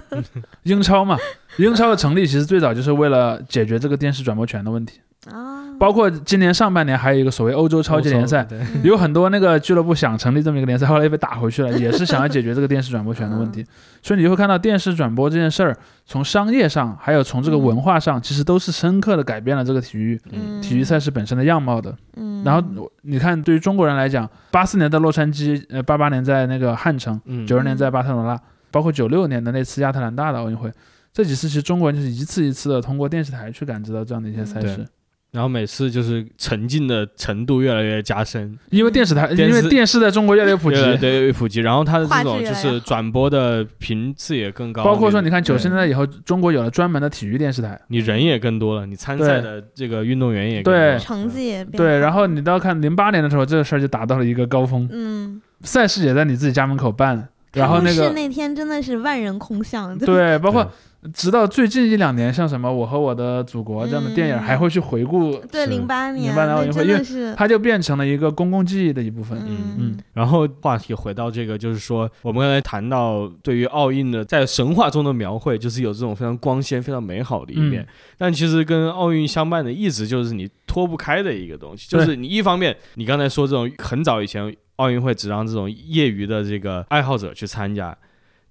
[0.64, 1.16] 英超嘛，
[1.56, 5.00] 英超的成立其实最早就是为了解决这个电视转播权的问题。
[5.32, 8.46] 啊，包括今年上半年还有一个所谓欧洲超级联赛，
[8.82, 13.64] 有很多那个俱乐部想成立这么一个联赛，后来又被打回去了，也是想要解决这个电视转播权的问题。
[14.02, 15.74] 所以你就会看到电视转播这件事儿，
[16.04, 21.96] 从商业上，还有从这个文化上，其实都是深刻的改变了这个体育嗯体育赛事本身的样貌的。
[22.16, 22.62] 嗯，然后
[23.00, 28.40] 你看，对于中国人来讲，八四年在洛杉矶，呃，八八年在那个汉城，嗯，九二年在巴塞罗那，
[28.70, 30.72] 包括九六年的那次亚特兰大的奥运会，
[31.12, 34.76] 这几次其实中国人就是一次一次的通过电视台去感知到这样的一些赛事。
[34.76, 34.86] 对。
[35.34, 40.76] 然后每次就是沉浸的程度越来越加深，因为电视台，因为电视在中国越来越普及。
[40.76, 50.98] 越，来越对越普及，然后它的这种就是转播的频次也更高，包括说你看九十年代以后，中国有了专门的体育电视台，你人也更多了，你参赛的这个运动员也更多对了。
[51.00, 60.70] 成绩也对，然后你到看零八年的时候，这个事儿就达到了一个高峰，嗯，赛事也在你自己家门口办，然后那个是那天真的是万人空巷，对，包括
[61.12, 69.38] 直到最近一两年，像什么《我和我的祖国》这样的电影，嗯还会去回顾，对零八年零八年奥运会因为它就变成了一个公共记忆的一部分。
[69.46, 77.82] 嗯嗯然后话题回到这个，就是说我们刚才谈到对于奥运的在神话中的描绘，就是有这种非常光鲜、非常美好的一面。
[77.82, 77.86] 嗯
[78.16, 87.94] 但其实跟奥运相伴的一直就是你脱不开的一个东西，就是你一方面你刚才说这种很早以前奥运会只让这种业余的这个爱好者去参加。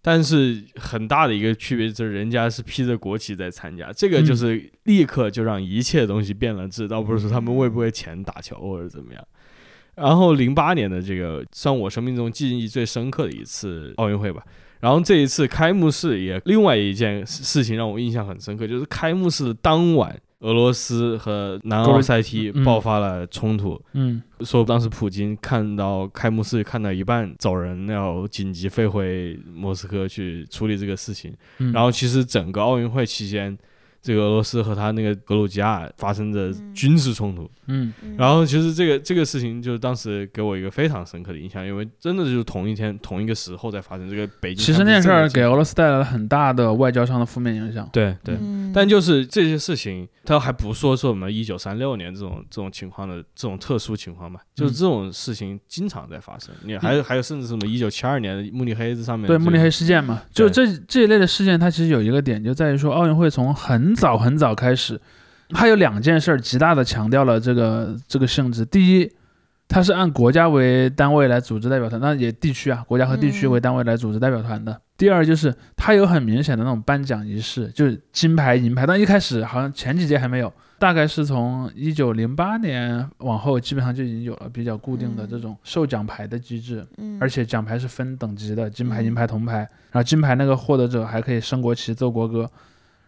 [0.05, 9.27] 但是很大的一个区别就是，人家是披着国旗在参加，这个嗯就是立刻就让一切东西变了质，倒不是说他们为不为钱打球或者怎么样。
[9.95, 14.43] 然后零八年的这个算我生命中记忆最深刻的一次奥运会吧。
[14.81, 23.81] 然后这一次开幕式也另外一件事事情让我印象很深刻，就是开幕式的当晚，俄罗斯和南奥塞梯嗯爆发了冲突。
[23.93, 31.33] 嗯说当时普京看到开幕式看到一半走人，要紧急飞回莫斯科去处理这个事情。
[31.59, 33.57] 嗯，然后其实整个奥运会期间，
[34.03, 37.49] 这个俄罗斯和他那个格鲁吉亚发生的嗯军事冲突。
[37.67, 44.65] 嗯嗯然后其实这个这个事情，就是当时给我一个非常深刻的印象，因为真的就是同一天同一个时候在发生这个北京。
[44.65, 47.89] 其实那件事儿给俄罗斯带来了很大的外交上的负面影响。
[47.93, 56.53] 对对，嗯但就是这些事情，他还不说说我们一九三六年这种这种情况的这种特殊情况吧，就是这种事情经常在发生。
[56.65, 64.99] 你还有还有甚至什么一九七二年的慕尼黑这上面对慕尼黑事件嘛，就这这一类的事件，它其实有一个点，就在于说奥运会从很早很早开始，
[65.49, 68.65] 它有两件事儿极大的强调了这个这个性质。
[68.65, 69.11] 第一，
[69.67, 74.79] 它是按国家为单位来组织代表团，那也地区啊，国家和地区嗯为单位来组织代表团的。
[74.95, 86.85] 第二就是它有很明显的那种颁奖仪式，就是金牌、银牌，但一开始好像前几届还没有，大概是从一九零八年往后，基本上就已经有了比较固定的嗯这种授奖牌的机制。
[86.97, 89.57] 嗯而且奖牌是分等级的，金牌、嗯银牌、铜牌，
[89.91, 92.49] 然后金牌那个获得者还可以升国旗、奏国歌，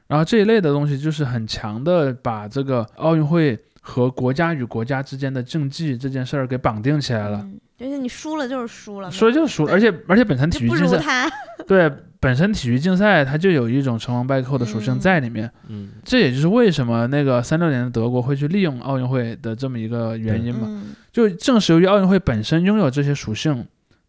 [0.08, 7.40] 然后这一类的东西就是很强的把这个奥运会和国家与国家之间的竞技这件事儿给绑定起来了。
[7.44, 11.30] 嗯就是你输了就是输了，说就是输，了而且而且本身体育竞赛，
[11.68, 11.92] 对
[12.22, 20.62] 本身体育竞赛它就有一种成王败寇的属性嗯在里面，嗯这也就是为什么那个三六年的德国会去利用奥运会的这么一个原因嘛。
[20.68, 23.66] 嗯就正是由于奥运会本身拥有这些属性，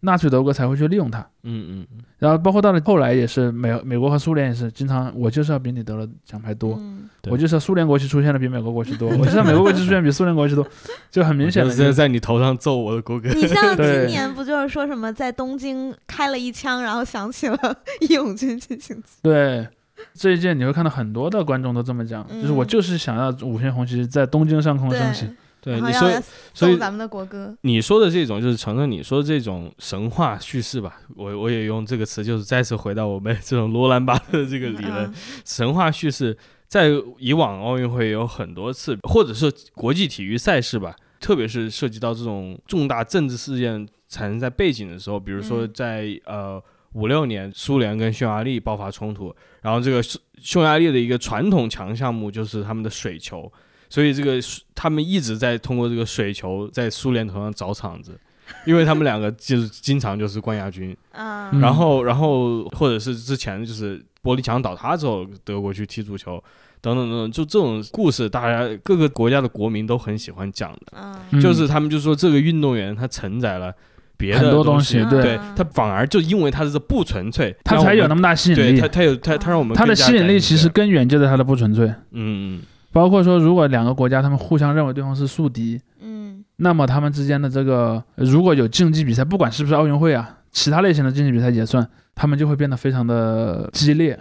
[0.07, 1.19] 纳粹德国才会去利用它。
[1.43, 7.09] 嗯嗯嗯，然后包括到了后来也是美美国和苏联也是经常，我就是要比你得了奖牌多，嗯。
[7.29, 10.67] 我就是要苏联国旗出现的比美国国旗多， 我就是要美国国旗出现比苏联国旗多，
[11.11, 13.29] 就很明显的我就是在你头上揍我的国歌。
[13.35, 17.59] 你像今年不就是说什么在东京开了一枪，然后响起了
[18.01, 19.03] 义勇军进行曲？
[19.23, 19.69] 对。
[20.13, 25.27] 这一届你会看到很多的观众都这么讲，就是我嗯就是想要五星红旗在东京上空升起
[25.67, 26.23] 对，，你所以然后要
[26.55, 27.53] 所以咱们的国歌。
[27.63, 35.15] 你说的这种就是承认你说的这种神话叙事吧，我我也用这个词，就是再次回到我们这种罗兰巴特的这个理论，嗯
[35.45, 36.39] 神话叙事
[36.69, 36.89] 在
[37.19, 46.63] 以往奥运会有很多次，或者是国际体育赛事吧，特别是涉及到这种重大政治事件产生在背景的时候，比如说嗯在、呃
[46.93, 53.53] 五六年苏联跟匈牙利爆发冲突，然后这个匈匈牙利的一个传统强项目就是他们的水球。
[53.89, 54.39] 所以这个
[54.75, 58.19] 他们一直在通过这个水球在苏联头上找场子，
[58.65, 66.43] 因为他们两个就是经常就是冠亚军，然后然后或者是之前就是玻璃墙倒塌之后，德国去踢足球
[66.81, 73.73] 等等等等，就这种故事，大家各个国家的国民都很喜欢讲的，就是他们就说这个运动员他承载了
[74.17, 75.23] 别的很多东东西对。
[75.23, 78.63] 对他反而就因为他是不纯粹，他才有那么大吸引力。
[78.73, 78.89] 对他。
[78.89, 82.63] 他有他他让我们他的吸引力其实根源就在他的不纯粹，嗯嗯
[82.97, 94.19] 包括说如果两个国家他们互相认为对方是宿敌，嗯那么他们之间的这个呃如果有竞技比赛，不管是不是奥运会啊，其他类型的竞技比赛也算，他们就会变得非常的激烈。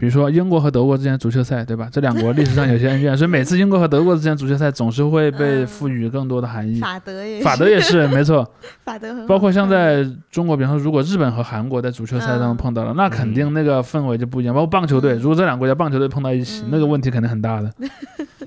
[0.00, 1.88] 嗯比如说英国和德国之间的足球赛，对吧？
[1.92, 6.80] 这两国 历史上有些恩怨，所以每次英国和德国之间的足球赛总是会被嗯赋予更多的含义。
[6.80, 8.48] 法德也法德也是 没错，
[8.84, 14.54] 法德包括像在中国，比方说如果日本和韩国在足球赛当中嗯碰到了，那肯定那个氛围就不一样。
[14.54, 17.70] 包括棒球队，嗯如果这两个国家棒球队碰到一起，那个嗯问题肯定很大的。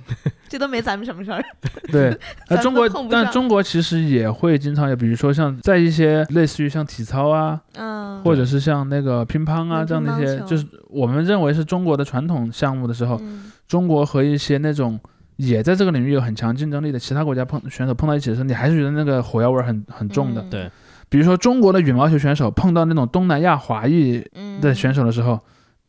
[0.53, 1.43] 这都没咱们什么事儿。
[1.91, 2.15] 对，
[2.47, 13.51] 那中国但中国其实也会经常有，比如说像在一些类似于像体操啊，嗯，或者是像那个乒乓啊嗯这样的一些，就是我们认为是中国的传统项目的时候，嗯。
[13.67, 14.99] 中国和一些那种
[15.37, 20.41] 也在这个领域有很强竞争力的其他国家碰选手碰到一起的时候，你还是觉得那个火药味儿很很重的。
[20.43, 20.49] 嗯。
[20.51, 20.71] 对。
[21.09, 24.61] 比如说中国的羽毛球选手碰到那种东南亚华裔嗯。
[24.61, 25.39] 的选手的时候，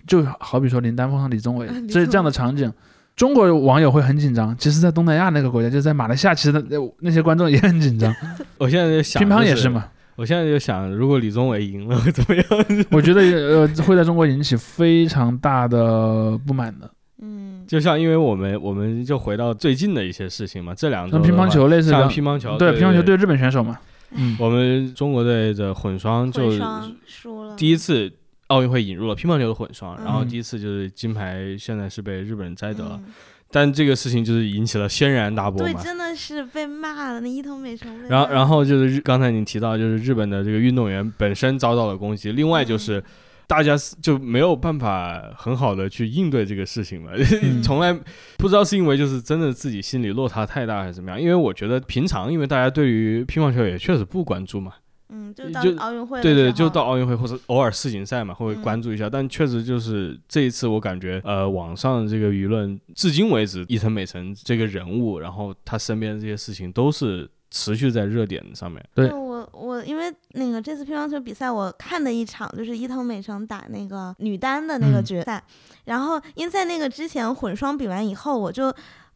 [0.07, 2.73] 就好比说林丹碰上李宗伟李这这样的场景。
[3.17, 8.13] 中国网友会很紧张，其实，在东南亚那个国家，就是在马来西亚，其实那那些观众也很紧张。
[8.59, 9.87] 我现在在想，乒乓也是，嘛，
[10.17, 12.45] 我现在就想，如果李宗伟赢了会 怎么样？
[12.91, 16.91] 我觉得呃会在中国引起非常大的不满的。
[17.23, 17.65] 嗯。
[17.67, 23.79] 就像因为我们我们就回到最近的一些事情嘛，这两周像乒乓，球类似的，像乒乓球，对对乒乓球对日本选手嘛，
[24.11, 26.43] 嗯，我们中国队的混双就
[27.57, 28.13] 第一次
[28.49, 30.29] 奥运会引入了乒乓球的混双，然后嗯。
[30.29, 32.85] 第一次就是金牌，现在是被日本人摘得。
[32.85, 33.13] 了，嗯。
[33.51, 38.09] 但这个事情就是引起了轩然大波对，真的是被骂了，那伊藤美诚。
[38.09, 43.05] 然后，然后就是刚才你提到，就是日本的这个运动员本身遭到了攻击，另外就是嗯。
[43.47, 47.11] 大家就没有办法很好的去应对这个事情嘛，
[47.43, 47.61] 嗯。
[47.63, 47.93] 从来
[48.39, 51.21] 不知道是因为就是真的自己心理落差太大还是怎么样。
[51.21, 54.73] 因为我觉得平常因为大家对于乒乓球也确实不关注嘛，
[55.17, 59.09] 嗯，就到就奥运会对对，就到奥运会或者偶尔世锦赛嘛，会嗯关注一下。
[59.09, 68.85] 但确实就是这一次，我感觉呃，网上的这个舆论，至今为止，伊藤美诚这个人物，然后他身边的这些事情，都是持续在热点上面。
[68.93, 75.41] 对我我因为那个这次乒乓球比赛，我看的一场就是伊藤美诚打那个女单的那个嗯决赛，
[75.85, 78.75] 然后因为在那个之前混双比完以后，我就。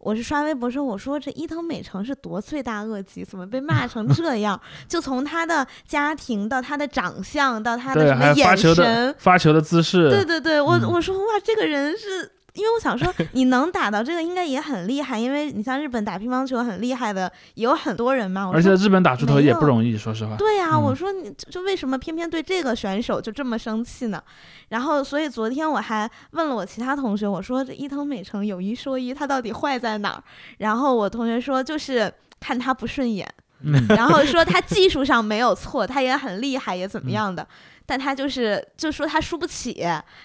[0.09, 4.59] 我是刷微博说，我说这伊藤美诚是多罪大恶极，怎么被骂成这 样？
[4.89, 18.51] 就从他的家庭到他的长相到他的，什么眼神，发球的姿势，对对对，我、嗯我说哇，这个人是因为我想说，你能打到这个应该也很厉害，因为你像日本打乒乓球很厉害的也有很多人嘛。
[18.53, 20.37] 而且日本打出头也不容易，说实话。
[20.37, 24.23] 对呀、嗯我说你就就为什么偏偏对这个选手就这么生气呢？
[24.69, 30.23] 然后所以昨天我还问了我其他同学，我说这伊藤美诚有一说一，他到底坏在哪儿？
[30.59, 33.29] 然后我同学说就是看他不顺眼，
[33.63, 37.47] 嗯，然后说他技术上没有错，他也很厉害，也怎嗯么样的，
[37.89, 39.82] 但他就是就说他输不起，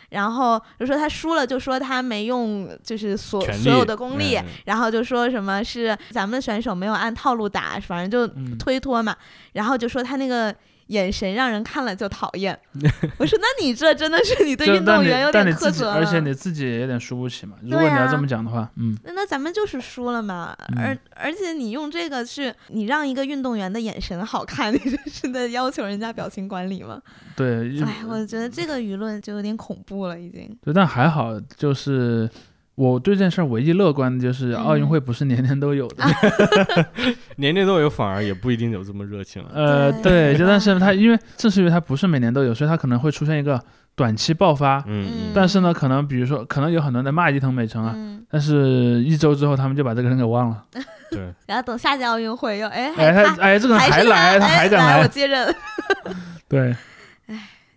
[0.10, 9.16] 然后就说他输了，就说他没用就是所所有的功力，嗯然后就说什么是咱们的选手没有按套路打，反正就嗯推脱嘛，
[9.54, 10.54] 然后就说他那个。
[10.94, 12.58] 眼神让人看了就讨厌，
[13.18, 17.56] 我说那你这真的是你对运动员有点苛责了，而且你自己也有点输不起嘛。
[17.64, 27.02] 如果你要这啊么讲的话，嗯，那那咱们就是输了嘛，嗯而而且你用这个去，你让一个运动员的眼神好看， 你这是在要求人家表情管理吗？
[27.36, 30.56] 对，哎，我觉得这个舆论就有点恐怖了，已经。
[30.64, 32.30] 对，但还好，就是
[32.76, 36.04] 我对这件事儿唯一乐观的就是奥运嗯会不是年年都有的。
[37.38, 39.50] 年年都有，反而也不一定有这么热情了。
[39.54, 43.62] 呃，对对， 就但是它因为正是因为它不是每年都有，所以它可能会出现一个
[43.96, 44.80] 短期爆发。
[44.88, 50.64] 嗯嗯但是呢，可能比如说，可能有很多人在骂伊藤美诚啊，嗯，但是一周之后他们就把这个人给忘了。
[51.12, 55.08] 对， 然后等下届奥运会又哎，哎，他哎，这个人还来，他哎还敢来，我来。
[55.08, 55.56] 接任。
[56.50, 56.78] 对唉。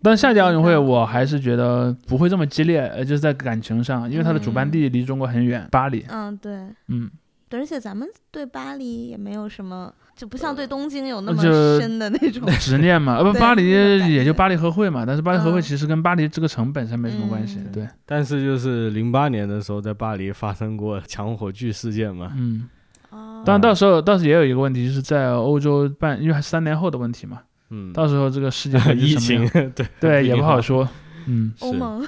[0.06, 6.06] 但夏季奥运会，我还是觉得不会这么激烈，呃，就是在感情上，因为它的主办地离中国很远，巴黎。
[6.08, 6.52] 嗯，对，
[6.86, 7.10] 嗯，
[7.48, 12.48] 对，而且咱们对巴黎也没有什么，就不像对东京有那么深的那种。
[12.60, 17.58] 执念嘛，呃不，巴黎也就巴黎和会嘛，但是巴黎和会嗯其实跟巴黎这个城本身没什么关系。
[17.58, 22.30] 嗯对，但是就是零八年的时候，在巴黎发生过抢火炬事件嘛。
[22.36, 22.68] 嗯，
[23.10, 27.40] 哦，但到时候倒是也有一个问题，就是在欧洲办，因为还是三年后的问题嘛，
[27.70, 30.60] 嗯，到时候这个世界的 疫情对对，也不好。
[30.60, 30.88] 说。
[31.26, 32.06] 嗯，欧盟，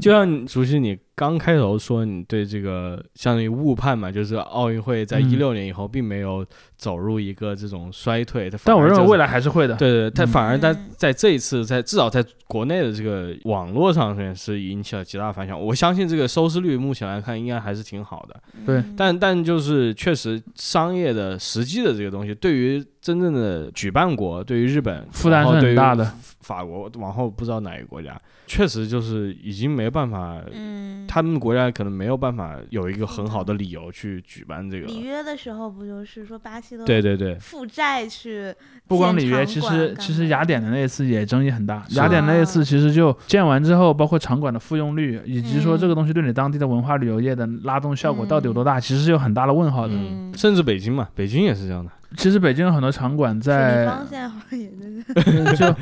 [0.00, 6.46] 就像你熟悉你刚开头说，你对这个相当于误判嘛，就是奥运会在嗯一六年以后并没有
[6.76, 9.74] 走入一个这种衰退，但我认为未来还是会的。
[9.74, 15.60] 对对，它嗯反而在嗯在这一次，在至少在国内的这个网络上面是引起了极大反响。
[15.60, 26.08] 我相信这个收视率目前来看应该还是挺好的，对嗯但但就是确实商业的实际的这个东西，对于真正的举办国，对于日本负担很大的。
[26.40, 34.86] 法国往后不知道哪个国家，确实就是已经没办法，嗯，他们国家可能没有办法有一个很好的理由去举办这个。
[34.86, 38.54] 里约的时候不就是说巴西的对对对，负债去
[38.86, 41.84] 不光里约，其实其实雅典的那一次也争议很大。
[41.90, 49.94] 雅典那一次其实就建完之后，包括场馆的复用率，以及说嗯这个东西对你当地的文化旅游业的拉动效果到底有多大，其实是有很大的问号的。
[49.94, 51.90] 嗯，甚至北京嘛，北京也是这样的。
[52.16, 54.70] 其实北京有很多场馆在现在好像也
[55.54, 55.74] 就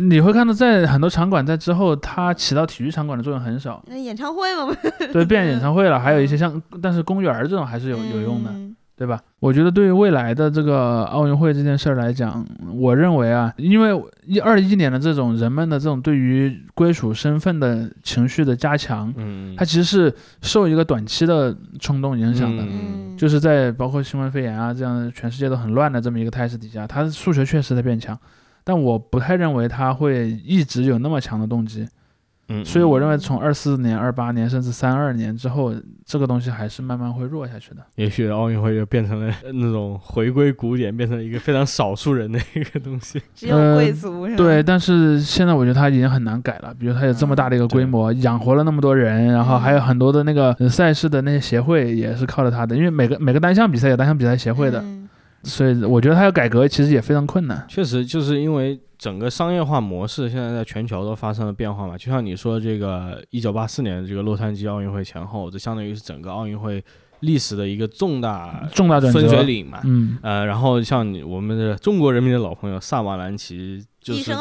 [0.00, 4.74] 你会看到，在很多场馆在之后，它起到体育场馆的作用很少，那演唱会嘛，
[5.12, 9.20] 对，变演唱会了，还有一些像，但是公园儿这种还是有有用的，嗯对吧？
[9.40, 12.44] 我觉得对于未来的这个奥运会这件事儿来讲，
[12.74, 22.64] 我认为啊，因为一二一年的这种人们的这种对于归属身份的情绪的加强，嗯，它其实是受一个短期的冲动影响的。
[23.16, 28.18] 就是在包括新冠肺炎啊这样全世界都很乱的这么一个态势底下，它的数学确实在变强，
[28.64, 31.86] 但我不太认为它会一直有那么强的动机，
[32.48, 35.74] 嗯，所以我认为从二四年、二八年甚至三二年之后，
[36.04, 37.78] 这个东西还是慢慢会弱下去的。
[37.96, 43.20] 也许奥运会就变成了那种回归古典，变成了一个非常少数人的一个东西。
[43.34, 44.36] 只有贵族是吧？
[44.36, 46.72] 对，但是现在我觉得它已经很难改了。
[46.78, 55.05] 比如它有这么大的一个规模，养活了那么多人，然后还有很多的那个呃赛事的那些协会也是靠着它的，因为每个每个单项比赛有单项比赛协会的，嗯
[55.46, 57.64] 所以我觉得它要改革其实也非常困难。
[57.68, 61.96] 确实，就是因为整个商业化模式现在在全球都发生了变化嘛。
[61.96, 66.82] 就像你说，这个一九八四年这个洛杉矶奥运会前后，这相当于是整个奥运会
[67.20, 69.80] 历史的一个重大重大转折分水岭嘛。
[69.84, 74.34] 嗯，呃，然后像你我们的中国人民的老朋友萨马兰奇，就是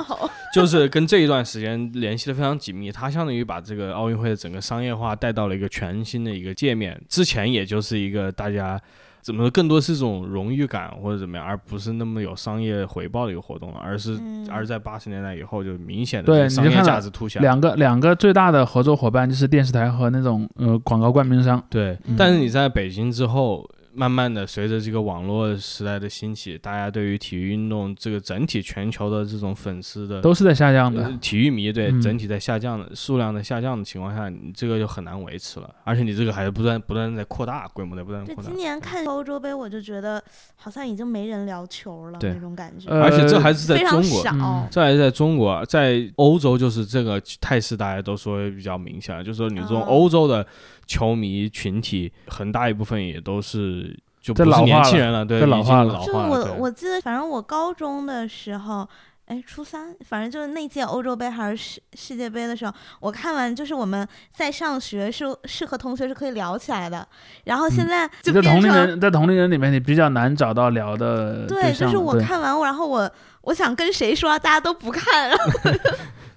[0.53, 6.99] 就是跟这一段时间联系的非常紧密，他相当于把这个奥运会的整个商业化带到了一个全新的一个界面。
[7.07, 8.79] 之前也就是一个大家
[9.25, 17.41] 怎么说，更多是一种荣誉感或者怎么样，而不是那么有商业回报的一个活动了，而是、嗯而在八十年代以后就明显的对商业价值凸显。
[17.41, 21.59] 两个两个最大的合作伙伴就是电视台和那种呃广告冠名商。
[21.67, 23.67] 对，嗯但是你在北京之后。
[23.95, 31.03] 慢慢的随着这个网络时代的兴起，大家对于体育运动这个整体全球的这种粉丝的都是在下降的。
[31.03, 31.17] 呃。
[31.21, 32.01] 体育迷对嗯。
[32.01, 38.43] 整体在下降的数量在下降的情况下，你这个就很难维持了，而且你这个还是不断不断在扩大规模在不断，扩大。
[38.43, 38.57] 今。
[38.57, 40.21] 年看欧洲杯，我就觉得
[40.55, 50.45] 好像已经没人聊球了那种感觉，呃而且这还是在中国，这还是在中国，在欧洲就是这个态势，大家都说比较明显了，就是说你这种哦欧洲的
[50.87, 53.84] 球迷群体，很大一部分也都是
[54.25, 56.51] 就不是老化了年轻人了，对，老化了就老化了，对。
[56.53, 58.87] 我我记得，反正我高中的时候，
[59.27, 67.07] 哎，初三，反正就是那届欧洲杯还是世世界杯的时候，我看完就是我们在上学是是和同学是可以聊起来的，
[67.43, 73.07] 然后现嗯在就在同龄人，在同龄人里面，你比较难找到聊的对，就是我看完，然后我
[73.41, 75.45] 我想跟谁说，大家都不看，然后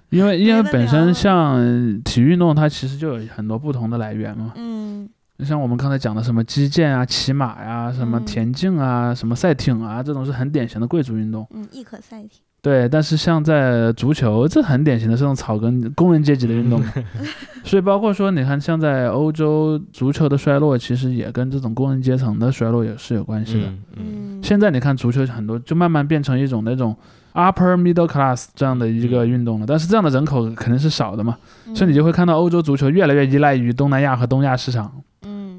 [0.09, 1.57] 因为因为本身像
[2.03, 4.53] 体育运动，它其实就有很多不同的来源嘛。
[4.55, 5.09] 嗯
[5.45, 11.47] 像我们刚才讲的什么击剑啊、骑马呀、什么嗯田径啊、什么赛艇啊，这种是很典型的贵族运动。
[11.51, 12.41] 嗯，亦可赛艇。
[12.61, 16.83] 对，但是像在足球，这很典型的这种草根工人阶级的运动。
[17.63, 23.67] 所以包括说，你看像在欧洲足球的衰落，其实也跟这种工人阶层的衰落也是有关系的。
[23.67, 24.05] 嗯嗯
[24.39, 26.93] 嗯，现在你看足球很多就慢慢变成一种那种
[27.33, 31.37] upper middle class 这样的一个运动了，但是这样的人口肯定是少的嘛，
[31.73, 34.91] 所以你就会看到欧洲足球越来越依赖于东南亚和东亚市场。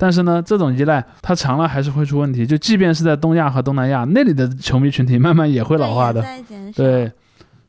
[0.01, 6.25] 嗯，但是呢，这种依赖它长了还是会出问题，就即便是在东亚和东南亚那里的球迷群体，慢慢也会老化的。
[6.75, 7.13] 对，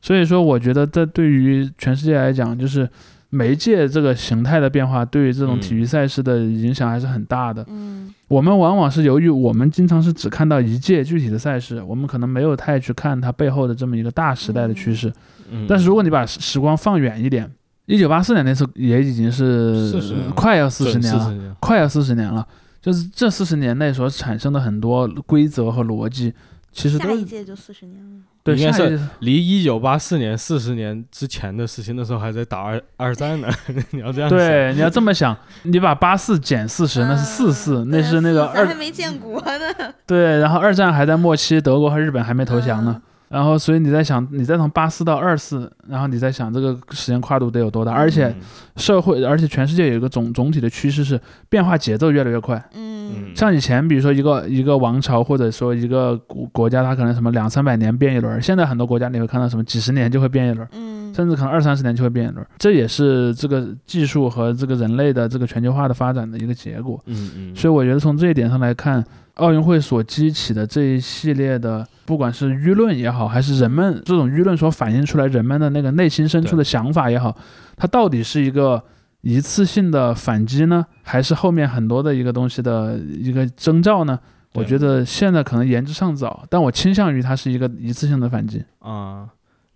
[0.00, 2.88] 所以说我觉得这对于全世界来讲，就是
[3.28, 7.64] 媒介这个形态的变化，对于这种体育赛事的影响还是很大的。
[7.68, 15.12] 嗯我们往往是由于我们经常是只看到一届具体的赛事，我们可能没有太去看它背后的这么一个大时代的趋势。
[15.50, 17.50] 嗯但是如果你把时时光放远一点，
[17.92, 22.46] 一九八四年那次也已经是40年了快要四十年了，了，快要四十年了。
[22.80, 26.32] 就是这四十年内所产生的很多规则和逻辑，
[26.72, 28.22] 其实下都一届就四十年了。
[28.42, 33.48] 对应该是离一九八四年四十年之前的事情，那时候还在打二二战呢。
[33.92, 39.92] 你要这样想，对，你要这么想，你把八四减四十，那是四四，嗯那是那个二还二没建国呢。
[40.06, 43.02] 对，然后二战还在末期，德国和日本还没投降呢。
[43.32, 47.90] 然后，所以你在想，你再从八四到二四，然后你在想这个时间跨度得有多大？
[47.92, 48.34] 而且嗯
[48.76, 51.18] 社会，而且全世界有一个总总体的趋势是
[51.48, 52.62] 变化节奏越来越快。
[52.74, 60.68] 嗯像以前，比如说一个一个王朝或者说一个国国家，它可能什么两三百年变一轮，现在很多国家你会看到什么几十年就会变一轮。
[60.72, 66.98] 嗯甚至可能二三十年就会变一轮，这也是这个技术和这个人类的这个全球化的发展的一个结果。
[67.04, 69.04] 嗯嗯，所以我觉得从这一点上来看，
[69.34, 77.36] 奥运会所激起的这一系列的，不管是舆论也好，还是人们这种舆论所反映出来人们的那个内心深处的想法也好，
[77.76, 78.82] 它到底是一个
[79.22, 84.18] 一次性的反击呢，还是后面很多的一个东西的一个征兆呢？
[84.54, 88.62] 我觉得现在可能言之尚早，但我倾向于它是一个一次性的反击。
[88.80, 89.26] 啊、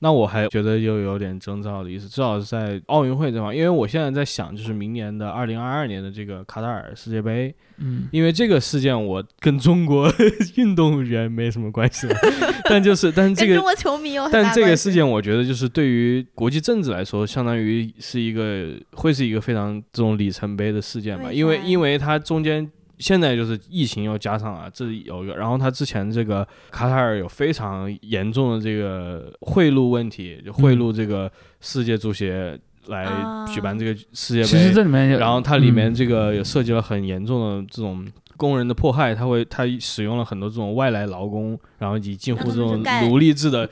[0.07, 10.09] 那我还觉得又有点征兆的意思，至少是在奥运会这方，因为我现在在想，就是明年的二零二二年的这个卡塔尔世界杯，嗯，因为这个事件我跟中国
[10.55, 12.15] 运动员没什么关系了，
[12.71, 13.57] 但就是但这个。
[13.57, 31.31] 中国球迷有但这个事件，我觉得就是对于国际政治来说，相当于是一个会是一个非常这种里程碑的事件吧，因为因为它中间现在就是疫情又加上啊，这有一个，然后他之前这个卡塔尔有非常严重的这个贿赂问题，就贿赂这个
[31.61, 33.47] 世界足协来啊。
[33.47, 43.69] 举办这个世界杯，其实这里面，然后它里面嗯这个也涉及了很严重的这种工人的迫害，他会他使用了很多这种外来劳工，然后以近乎这种奴隶制的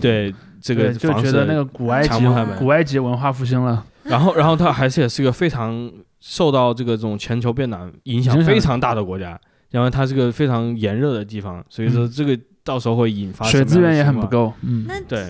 [0.00, 2.24] 对这个对就觉得那个古埃及
[2.58, 3.84] 古埃及文化复兴了。
[4.02, 5.90] 然后，然后他还是也是一个非常
[6.20, 9.38] 受到这个这种全球变暖影响非常大的国家，
[9.70, 14.26] 然后它是个非常炎热的地方，所以说嗯这个到时候会引发水资源也很不。
[14.26, 15.28] 够，嗯，对，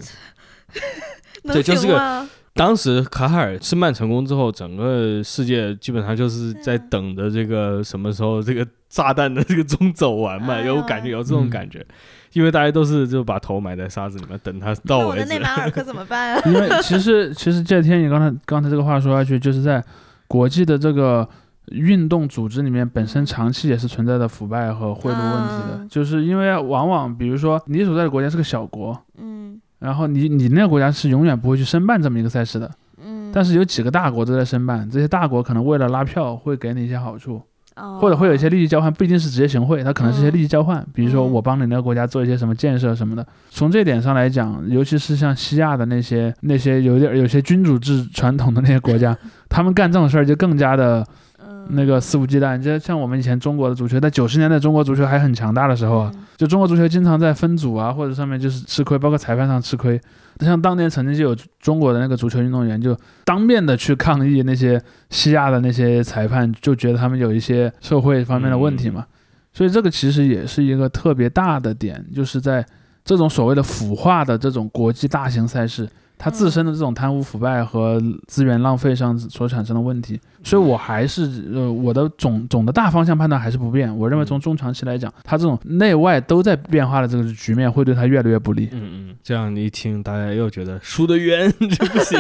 [1.44, 2.26] 对就是个？
[2.54, 11.84] 当时卡塔尔申办成功之后，整个世界基本上就是在等着这个什么时候这个炸弹的这个钟走完嘛，有感觉有这种嗯感觉，
[12.32, 15.38] 因为大家都是就把头埋在沙子里面等它到为止那我的内。
[15.38, 16.42] 马尔可怎么办啊？
[16.46, 19.84] 因为其实其实这天你刚才刚才这个话说下去，就是在
[20.26, 21.28] 国际的这个
[21.72, 25.88] 运动组织里面，本身长期也是存在的腐败和贿赂问题的，嗯。
[25.88, 29.60] 就是因为往往比如说你所在的国家是个小国，嗯。
[29.78, 32.70] 然后你你那个国家是永远不会去申办这么一个赛事的，
[33.04, 37.42] 嗯，但是有几个大国都在申办，这些大国可能为了拉票会给你一些好处，
[37.76, 37.98] 哦。
[38.00, 43.24] 或者会有一些利益交换，不一定是直接行贿，它可能是一些利益交换，比如说嗯我帮你那个国家做一些什么建设什么的。
[43.50, 49.16] 从这点上来讲，尤其是像西亚的那些那些有点有些君主制传统的那些国家，
[49.48, 51.06] 他们干这种事儿就更加的
[51.38, 52.60] 嗯那个肆无忌惮。
[52.60, 60.00] 就像我们以前中国的足球，在九十年代中国足球还很强大的时候啊，嗯就中国足球经常在分组啊或者上面就是吃亏，包括裁判上吃亏。
[60.40, 62.94] 像当年曾经就有中国的那个足球运动员就
[63.24, 64.78] 当面的去抗议那些
[65.08, 69.06] 西亚的那些裁判，就觉得他们有一些社会方面的问题嘛。
[69.54, 72.62] 所以这个其实也是一个特别大的点，就是在
[73.02, 75.88] 这种所谓的腐化的这种国际大型赛事，
[76.18, 80.20] 它自身的这种贪污腐败和资源浪费上所产生的问题。
[80.42, 83.94] 所以我还是呃我的总总的大方向判断还是不变。
[83.98, 88.68] 我认为从中长期来讲，他这种内外都在变化的这个局面会对他越来越不利。
[88.70, 92.16] 嗯嗯，这样一听，大家又觉得输得冤， 这不行。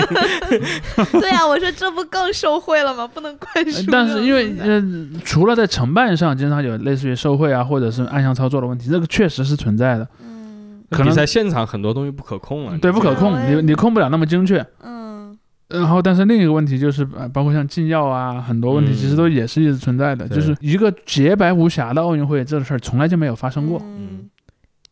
[1.20, 3.06] 对呀、我说这不更受贿了吗？
[3.06, 3.76] 不能怪输的。
[3.78, 4.82] 呃但是因为呃，
[5.24, 10.35] 除了在承办上经常有类似于受贿啊，或者是暗箱操作的问题，这个确实是存在的，嗯
[10.90, 14.64] 可能比赛现场很多东西不可控了，对不可控，你你控不了那么精确。
[14.82, 15.06] 嗯
[15.68, 20.28] 然后，但是另一个问题就是，呃包括像禁药啊，很多问题嗯其实都也是一直存在的。
[20.28, 23.82] 对就是一个洁白无瑕的奥运会，这事儿从来就没有发生过。
[23.84, 24.30] 嗯，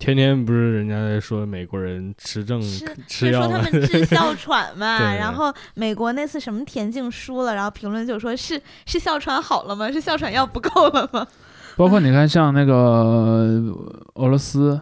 [0.01, 3.70] 天天不是人家在说美国人吃正是吃药吗说他？
[3.70, 9.88] 们 治哮喘嘛，然后美国那次什么田径输了，然后评论就说是是哮喘好了吗？
[9.92, 11.24] 是哮喘药不够了吗？
[11.76, 13.62] 包括你看，像那个呃
[14.14, 14.80] 俄罗斯，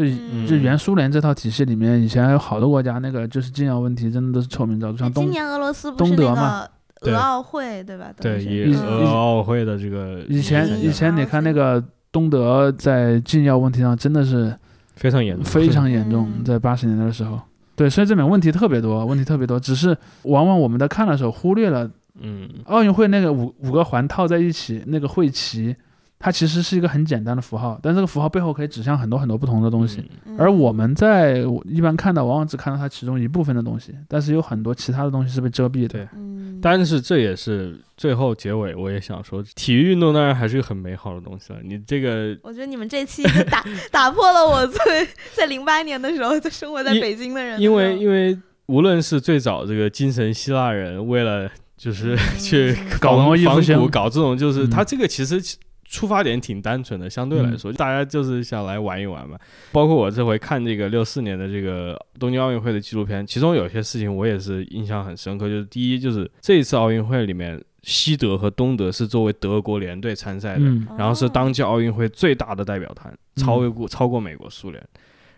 [0.00, 6.66] 就嗯就原苏联这套体系里面，以前还有好多国家，那个就是禁药问题真的都是臭名昭著，像东今年俄罗斯不东是那德嘛
[7.02, 8.12] 俄奥会对吧？
[8.18, 14.56] 对，等于是以以俄奥会的这个以前嗯以前你看那个东德在禁药问题上真的是
[14.96, 17.38] 非常严重，非常严重，嗯在八十年代的时候。
[17.76, 21.90] 对，所以这里面问题特别多，问题特别多，只是往往我们在看的时候忽略了
[22.20, 25.74] 嗯奥运会那个五五个环套在一起那个会旗，
[26.22, 30.04] 它其实是一个很简单的符号，但这个符号背后可以指向很多很多不同的东西。
[30.36, 35.88] 而我们在一般看到，往往只看到它其中一部分的东西，但是有很多其他的东西是被遮蔽的。
[35.88, 36.08] 对。
[36.14, 41.58] 嗯，但是这也是最后结尾，我也想说，体育运动当然还是个很美好的东西了。
[41.64, 44.78] 你这个我觉得你们这期打 打破了我最
[45.34, 54.70] 在零八年的时候就生活在北京的人的因为因为无论是最早这个精神希腊人为了就是去嗯搞文艺复仿古搞这种，就是嗯。
[54.70, 55.40] 他这个其实
[55.90, 59.36] 出发点挺单纯的，相对来说，大家就是想来玩一玩嘛。
[59.72, 74.80] 包括我这回看这个六四年的这个东京奥运会的纪录片，其中有些事情我也是印象很深刻，就是第一就是这一次奥运会里面，西德和东德是作为德国联队参赛的，嗯然后是当届奥运会最大的代表团，超过超过美国、苏联。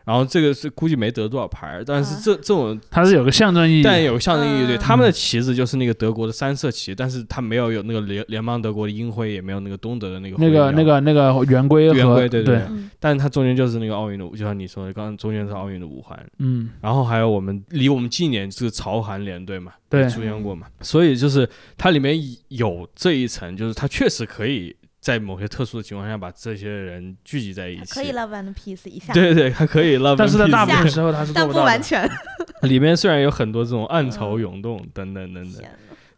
[0.04, 3.82] 然后这个是估计没得多少牌，但是这这种它是有个象征意义。
[3.82, 4.78] 但有象征意义，对嗯。
[4.78, 12.64] 他们的旗子就是那个德国的三色旗，但是它没有有那个联联邦德国的英徽，也没有那个东德的那个那个那个那个圆规和圆规对对对。
[12.68, 12.90] 嗯。
[12.98, 16.70] 但是它中间就是那个奥运的，就像你说的，刚刚中间是奥运的五环，嗯。
[16.80, 20.08] 然后还有我们离我们近一点是朝韩联队嘛，对。
[20.08, 21.48] 出现过嘛，所以就是
[21.78, 31.62] 它里面有这一层，就是它确实可以在某些特殊的情况下把这些人聚集在一起，可以 love and peace 一下，对对，还可以 love，但是在 and 大部 peace 分时候他是不到的。
[31.64, 32.08] 完全。
[32.62, 35.62] 里面虽然有很多这种暗潮涌动等等等等，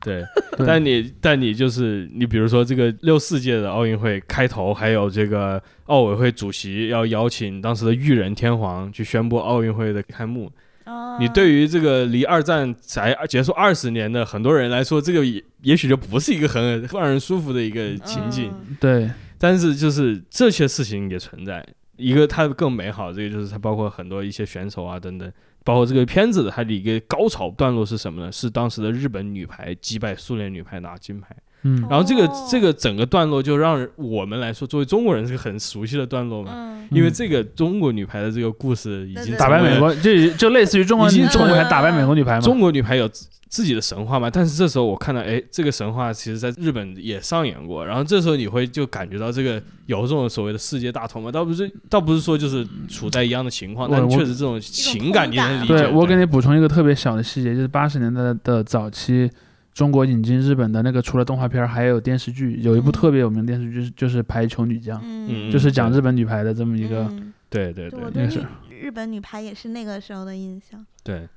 [0.01, 0.22] 对，
[0.59, 10.53] 对但你但你就是你，比如说这个六四届的奥运会开头，还有这个奥委会主席要邀请当时的裕仁天皇去宣布奥运会的开幕。
[10.85, 18.53] 哦你对于这个离二战才结束二十年的很多人来说，这个也也许就不是一个很让人舒服的一个情景。
[18.68, 21.64] 嗯对，但是就是这些事情也存在。
[21.97, 25.32] 一个它更美好，这个就是它包括很多一些选手啊等等，
[25.62, 28.32] 包括这个片子它的一个高潮段落是什么呢？
[28.32, 31.28] 是当时的日本女排击败苏联女排拿金牌。
[31.65, 31.85] 嗯。
[31.91, 32.49] 然后这个哦。
[32.51, 36.89] 这个整个段落就让我们来说，作为中国人是个很熟悉的段落嘛，嗯。
[36.91, 42.41] 因为这个中国女排的这个故事已经打败美国就就类似于中国女排打败美国女排嘛。
[42.41, 55.77] 中国女排有自自己的神话嘛，但是这时候我看到，哎，这个神话其实在日本也上演过，然后这时候你会就感觉到这个有这种所谓的世界大同嘛，倒不是倒不是说就是处在一样的情况，但确实这种情感你能理解。
[55.77, 55.89] 对。
[55.93, 59.31] 我给你补充一个特别小的细节，就是八十年代的早期，
[59.75, 62.93] 中国引进日本的那个，除了动画片，还有电视剧，有一部嗯。
[62.93, 67.03] 特别有名的电视剧，就是就是《排球女将》，嗯，就是讲日本女排的这么一个。
[67.11, 67.33] 嗯。
[67.51, 70.85] 对对对那是日日本女排也是那个时候的印象。
[71.05, 71.29] 对，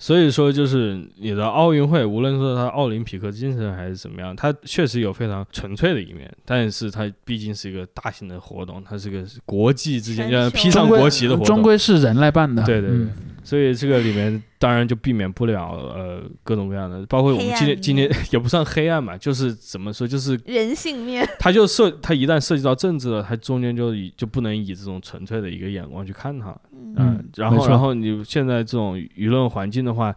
[0.00, 11.46] 所以说就是你的奥运会，无论说它奥林匹克精神还是怎么样，它确实有非常纯粹的一面，但是它毕竟是一个大型的活动，它是个国际之间要披上国旗的活动。
[11.46, 12.64] 终，归是人来办的。
[12.64, 12.98] 对对对。
[12.98, 13.12] 嗯
[13.42, 26.94] 所以这个里面当然就避免不了呃各种各样的，包括我们今天今天 也不算黑暗嘛，就是怎么说，就是人性面，它就涉它一旦涉及到政治了，它中间就以就不能以这种纯粹的一个眼光去看它，嗯。
[26.96, 30.14] 嗯，然后然后你现在这种舆论环境的话，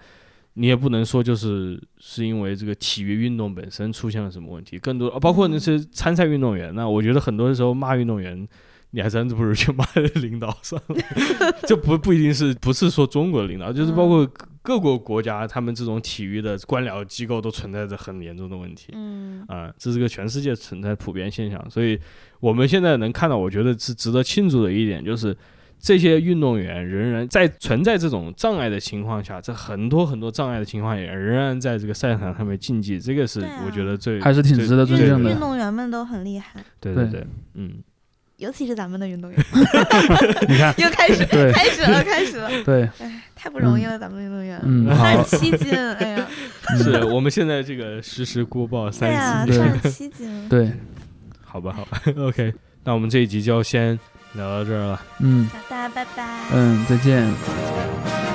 [0.56, 8.48] 你也不能说就是是因为这个体育运动本身出现了什么问题，更多呃包括那些参赛运动员，那我觉得很多时候骂运动员。
[8.96, 9.84] 你还真不如去骂
[10.22, 10.96] 领导算了，
[11.68, 18.94] 这不不一定是不是说中国的领导，就是包括各各国国家，他们这种体育的官僚机构都存在着很严重的问题。
[18.94, 22.00] 嗯啊、这是个全世界存在普遍现象，所以
[22.40, 25.36] 我们现在能看到，我觉得是值得庆祝的一点，就是
[25.80, 35.40] 这些运动员仍然在存在这种障碍的情况下，在很多很多障碍的情况下，也仍然在这个赛场上面竞技，这个是我觉得最还是挺值得尊运敬的运。
[35.40, 37.84] 动员们都很厉害，对对对对，嗯，
[38.44, 39.40] 尤其是咱们的运动员，
[40.50, 46.28] 你看，又开始对开始了，开始了， 对，哎太不容易了，咱们的运动员，嗯三好十七斤，哎呀，
[46.78, 50.70] 是我们现在这个实时播报三十， 对七斤，对，
[51.46, 53.98] 好吧好吧，OK，那我们这一集就先
[54.34, 55.02] 聊到这儿了。
[55.20, 56.24] 嗯大家拜拜。
[56.54, 57.24] 嗯，再见。
[57.24, 58.33] 再见